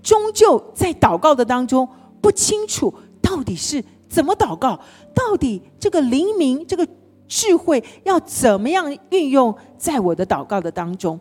[0.00, 1.88] 终究在祷告的当中
[2.20, 4.78] 不清楚到底是怎么祷告，
[5.12, 6.86] 到底这个灵明、这个
[7.26, 11.18] 智慧要怎么样运用在我的祷告的当中，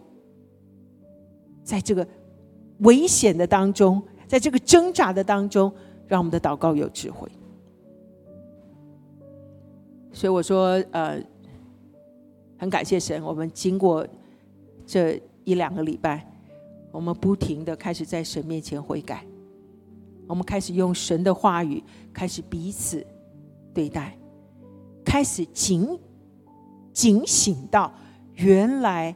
[1.64, 2.08] 在这个
[2.80, 5.74] 危险的当中，在这个挣扎的当中，
[6.08, 7.30] 让我们的祷告有智慧。
[10.12, 11.20] 所以我说，呃，
[12.58, 14.06] 很感谢神，我们经过
[14.86, 16.30] 这一两个礼拜。
[16.92, 19.26] 我们不停的开始在神面前悔改，
[20.28, 21.84] 我们开始用神的话语
[22.14, 23.04] 开始彼此
[23.74, 24.16] 对待，
[25.04, 26.00] 开始警
[26.92, 27.92] 警醒到
[28.36, 29.16] 原来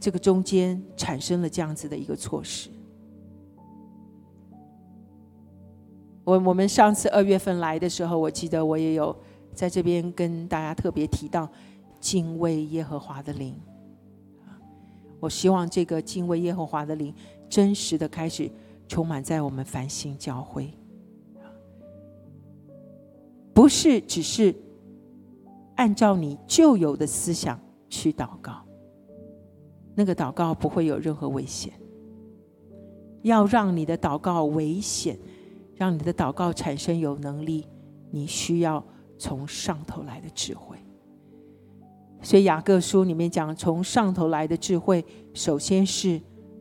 [0.00, 2.70] 这个中间产生了这样子的一个措施。
[6.24, 9.16] 我我们上次二月份来的时候，我记得我也有
[9.54, 11.48] 在这边跟大家特别提到
[11.98, 13.58] 敬畏耶和华的灵。
[15.20, 17.12] 我希望这个敬畏耶和华的灵
[17.48, 18.48] 真实的开始
[18.86, 20.72] 充满在我们繁星教会，
[23.52, 24.54] 不是只是
[25.76, 28.64] 按照你旧有的思想去祷告，
[29.98, 31.72] 那个祷告不会有任何危险。
[33.22, 35.18] 要让你的祷告危险，
[35.74, 37.66] 让你的祷告产生有能力，
[38.12, 38.82] 你需要
[39.18, 40.78] 从上头来的智慧。
[42.22, 46.20] 所以雅各书里面讲，从上头来的智慧，首先是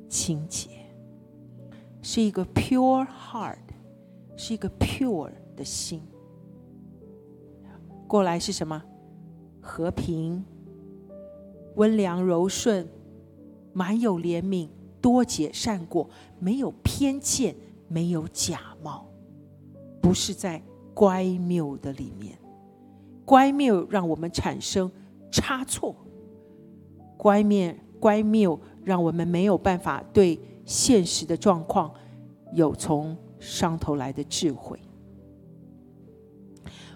[0.10, 0.70] 清洁，
[2.02, 3.60] 是一个 pure heart，
[4.36, 6.02] 是一个 pure 的心。
[8.08, 8.82] 过来是什么？
[9.62, 10.44] 和平、
[11.76, 12.88] 温良柔顺、
[13.78, 14.68] 满有怜悯。
[15.00, 16.10] 多结善果，
[16.40, 17.56] 没有偏见，
[17.88, 19.06] 没有假冒，
[20.02, 20.62] 不是在
[20.94, 22.38] 乖谬的里面。
[23.24, 24.92] 乖谬让我们产生
[25.32, 25.96] 差错，
[27.16, 31.94] 乖谬乖谬让我们没有办法对现实的状况
[32.54, 34.80] 有从上头来的智慧。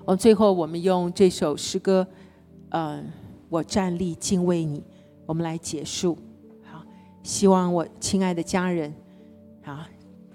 [0.04, 2.06] 我最后我们用这首诗歌，
[2.70, 3.06] 嗯，
[3.48, 4.84] 我站立敬畏你，
[5.28, 6.18] 我们来结束。
[7.24, 8.94] 希望我亲爱的家人，
[9.64, 9.88] 啊，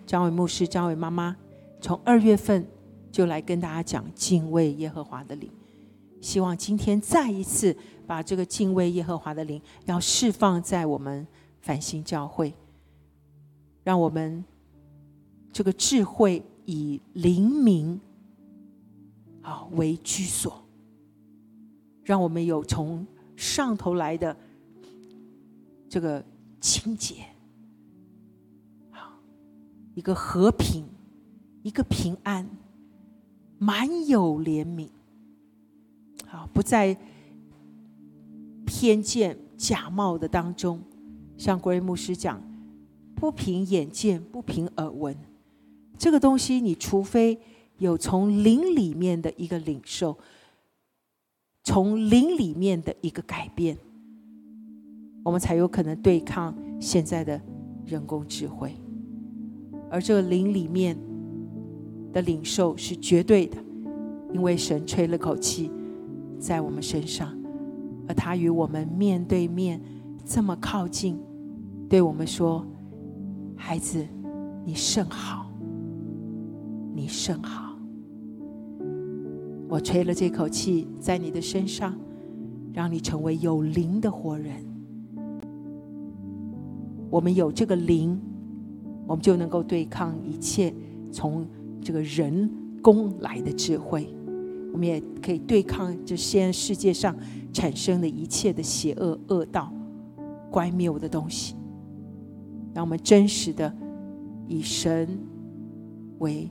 [0.06, 1.36] 张伟牧师、张伟妈妈，
[1.80, 2.64] 从二月份
[3.10, 5.50] 就来跟大家讲敬畏耶和华的灵。
[6.20, 7.76] 希望今天再一次
[8.06, 11.26] 把这个敬畏耶和华的灵要释放在我们
[11.60, 12.54] 繁星教会，
[13.82, 14.44] 让我们
[15.52, 18.00] 这个智慧以灵明
[19.42, 20.64] 啊为居所，
[22.04, 23.04] 让我们有从
[23.36, 24.36] 上头来的
[25.88, 26.24] 这个。
[26.60, 27.26] 清洁，
[28.90, 29.12] 好，
[29.94, 30.84] 一个和平，
[31.62, 32.48] 一个平安，
[33.58, 34.88] 满有怜悯，
[36.26, 36.96] 好，不在
[38.64, 40.82] 偏见假冒的当中。
[41.36, 42.42] 像国瑞牧师讲，
[43.14, 45.16] 不凭眼见，不凭耳闻，
[45.98, 47.38] 这个东西，你除非
[47.78, 50.18] 有从灵里面的一个领受，
[51.62, 53.76] 从灵里面的一个改变。
[55.26, 57.40] 我们才有可能对抗现在的
[57.84, 58.76] 人工智慧，
[59.90, 60.96] 而这个灵里面
[62.12, 63.56] 的领受是绝对的，
[64.32, 65.68] 因为神吹了口气
[66.38, 67.36] 在我们身上，
[68.06, 69.80] 而他与我们面对面
[70.24, 71.18] 这么靠近，
[71.88, 72.64] 对我们说
[73.58, 74.06] ：“孩子，
[74.64, 75.50] 你甚好，
[76.94, 77.76] 你甚好。”
[79.68, 81.98] 我吹了这口气在你的身上，
[82.72, 84.64] 让你成为有灵的活人。
[87.16, 88.20] 我们有这个灵，
[89.06, 90.70] 我们就能够对抗一切
[91.10, 91.46] 从
[91.80, 92.50] 这个人
[92.82, 94.14] 工来的智慧。
[94.70, 97.16] 我们也可以对抗这现世界上
[97.54, 99.72] 产生的一切的邪恶、恶道、
[100.50, 101.56] 乖谬的东西。
[102.74, 103.74] 让我们真实的
[104.46, 105.18] 以神
[106.18, 106.50] 为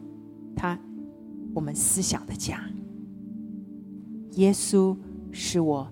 [0.55, 0.79] 他
[1.53, 2.59] 我们思想的家。
[4.31, 4.97] 耶稣
[5.31, 5.87] 是我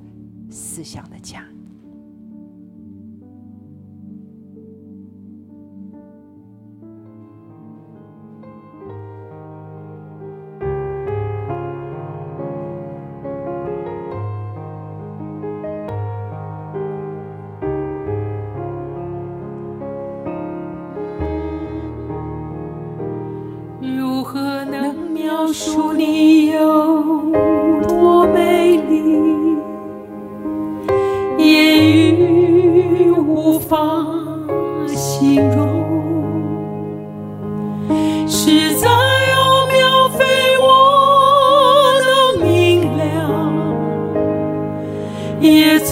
[0.49, 1.45] 思想的家。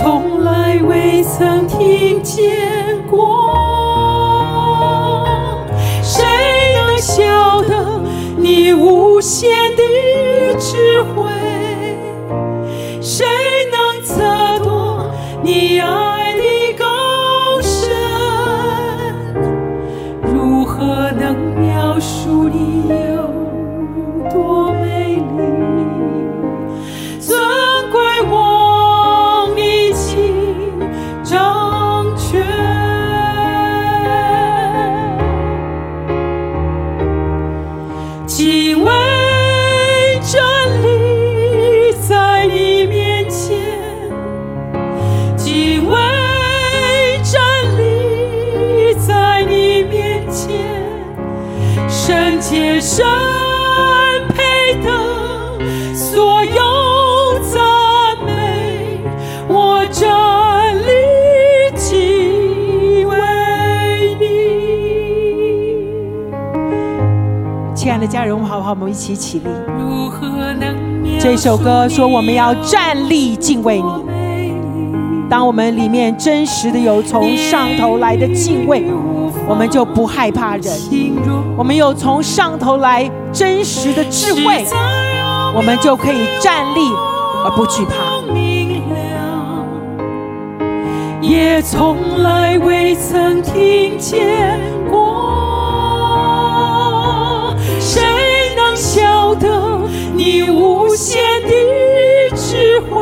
[0.04, 2.50] 从来未曾听见
[3.08, 3.54] 过，
[6.02, 6.24] 谁
[6.74, 8.02] 能晓得
[8.36, 9.84] 你无限的
[10.60, 11.21] 痴狂？
[68.40, 68.72] 好不好？
[68.72, 69.46] 我们一起起立。
[71.20, 73.90] 这首歌说我们要站立敬畏你。
[75.30, 78.86] 当我们里面真实的有从上头来的敬畏，
[79.48, 80.74] 我们就不害怕人；
[81.58, 84.66] 我们有从上头来真实的智慧，
[85.56, 86.82] 我们就可以站立
[87.46, 87.94] 而不惧怕。
[91.22, 94.60] 也从来未曾听见
[99.42, 101.50] 得你无限的
[102.36, 103.02] 智慧？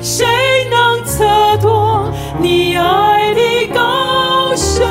[0.00, 0.26] 谁
[0.70, 1.24] 能测
[1.60, 2.10] 度
[2.40, 3.40] 你爱的
[3.74, 4.86] 高深？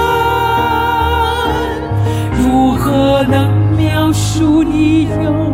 [2.38, 5.53] 如何能描述你有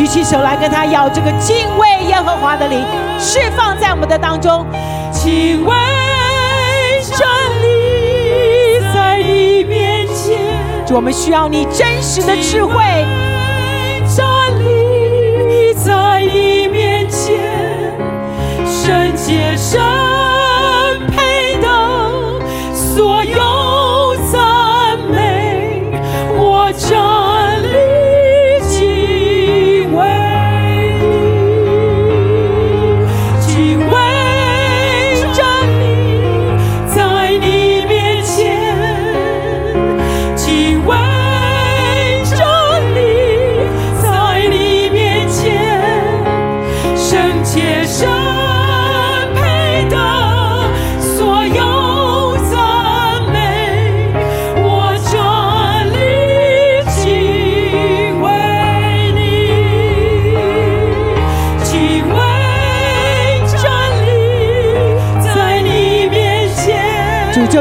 [0.00, 2.82] 举起手来跟他要这个敬畏耶和华的灵，
[3.18, 4.64] 释放在我们的当中。
[5.12, 5.74] 敬畏
[7.02, 7.18] 真
[7.60, 10.38] 理在你面前，
[10.94, 12.82] 我们需要你真实的智慧。
[14.16, 14.24] 真
[14.58, 17.92] 理在你面前，
[18.64, 19.78] 圣洁神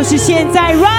[0.10, 0.99] 是现在，run。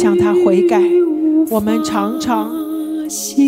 [0.00, 0.80] 向他悔改。
[1.50, 2.50] 我们常常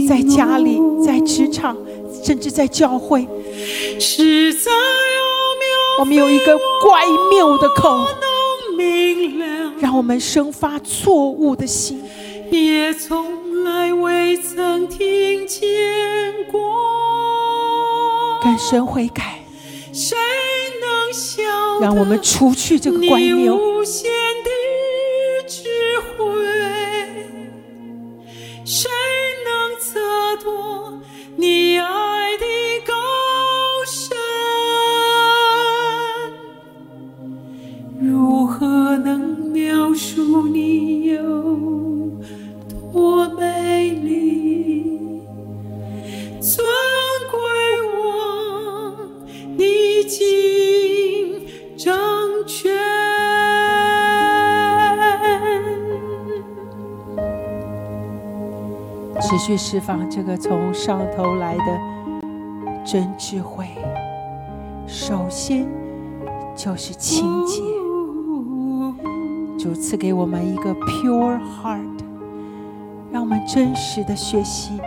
[0.07, 1.75] 在家里、在职场，
[2.23, 3.27] 甚至在教会，
[5.99, 8.05] 我们有一个怪谬的口。
[9.81, 12.03] 让我们生发错误的心。
[12.51, 15.63] 也从来未曾听见
[16.51, 16.61] 过。
[18.45, 19.43] 跟神悔改，
[19.93, 20.19] 谁
[20.83, 23.72] 能让我们除去这个怪你谬。
[59.73, 61.65] 释放这个从上头来的
[62.85, 63.67] 真智慧。
[64.87, 65.67] 首先
[66.55, 67.63] 就是清洁，
[69.59, 71.81] 主赐给我们一个 pure heart，
[73.11, 74.79] 让我们真实的学习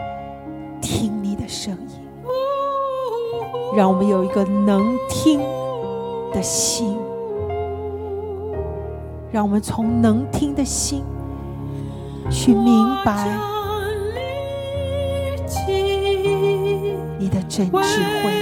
[0.79, 1.99] 听你的声音，
[3.75, 5.39] 让我们有一个能听
[6.31, 6.95] 的心，
[9.31, 11.03] 让我们从能听的心
[12.29, 13.54] 去明白
[17.55, 18.33] 真智慧。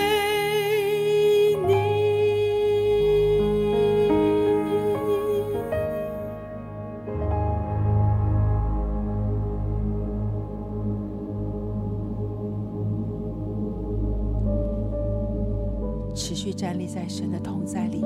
[16.16, 18.04] 持续站立在神的同在里，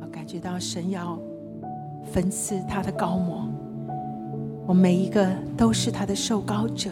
[0.00, 1.18] 我，感觉到神要
[2.10, 3.46] 分赐他的高魔，
[4.66, 6.90] 我每一个都是他的受膏者，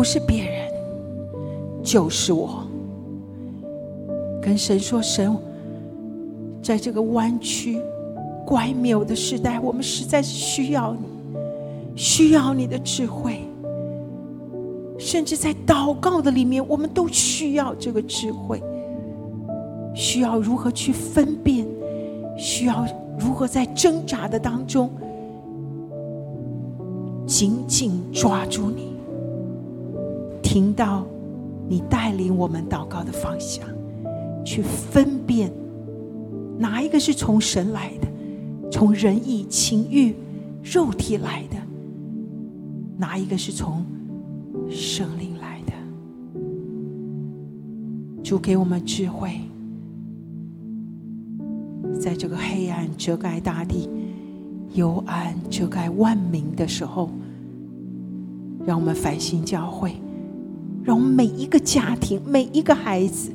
[0.00, 0.72] 不是别人，
[1.82, 2.64] 就是我。
[4.40, 5.36] 跟神说，神，
[6.62, 7.78] 在这个弯曲、
[8.46, 11.00] 怪谬的时代，我们实在是需要你，
[11.94, 13.40] 需要你的智慧，
[14.98, 18.58] 甚至在祷告的里面，我们都需要这个智慧，
[19.94, 21.66] 需要如何去分辨，
[22.38, 22.86] 需要
[23.18, 24.88] 如何在挣扎的当中
[27.26, 28.89] 紧紧抓住你，
[30.52, 31.06] 听到
[31.68, 33.64] 你带领我们祷告的方向，
[34.44, 35.48] 去分辨
[36.58, 38.08] 哪一个是从神来的，
[38.68, 40.12] 从仁义、情欲、
[40.60, 41.56] 肉体来的。
[42.98, 43.86] 哪一个是从
[44.68, 45.72] 圣灵来的？
[48.24, 49.30] 主给我们智慧，
[52.00, 53.88] 在这个黑暗遮盖大地、
[54.74, 57.08] 幽暗遮盖万民的时候，
[58.66, 59.94] 让我们繁星教会，
[60.82, 63.30] 让我们每一个家庭、每一个孩子，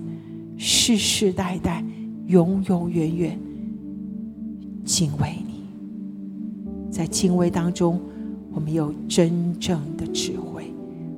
[0.57, 1.83] 世世代代、
[2.27, 3.39] 永永远远
[4.83, 5.63] 敬畏你，
[6.91, 7.99] 在敬畏当中。
[8.51, 10.73] 我们有真正的智慧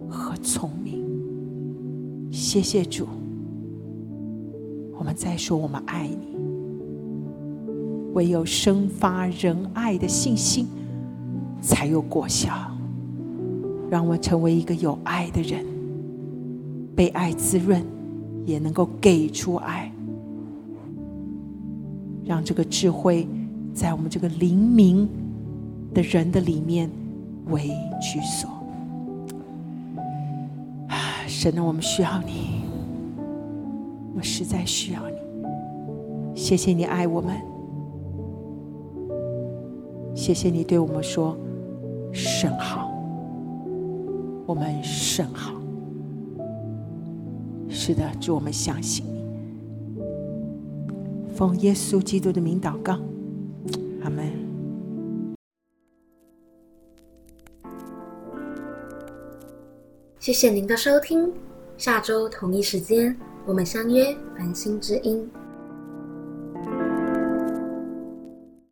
[0.09, 1.05] 和聪明，
[2.31, 3.07] 谢谢主。
[4.97, 6.35] 我们再说，我们爱你。
[8.13, 10.65] 唯有生发仁爱的信心，
[11.61, 12.51] 才有果效。
[13.91, 15.63] 让我成为一个有爱的人，
[16.97, 17.81] 被爱滋润，
[18.45, 19.89] 也能够给出爱。
[22.25, 23.25] 让这个智慧
[23.73, 25.07] 在我们这个灵明
[25.93, 26.89] 的人的里面。
[27.49, 27.69] 为
[28.01, 28.49] 居所，
[31.29, 32.65] 神啊，我们需要你，
[34.13, 35.15] 我实在需要你。
[36.35, 37.37] 谢谢你爱我们，
[40.13, 41.37] 谢谢你对我们说
[42.11, 42.91] 甚好，
[44.45, 45.56] 我们甚好。
[47.69, 49.25] 是的，祝我们相信你。
[51.35, 52.99] 奉耶稣基督的名祷告，
[54.01, 54.31] 阿门。
[60.19, 61.31] 谢谢您的收听，
[61.77, 63.15] 下周同一时间
[63.45, 65.29] 我们相约繁星之音。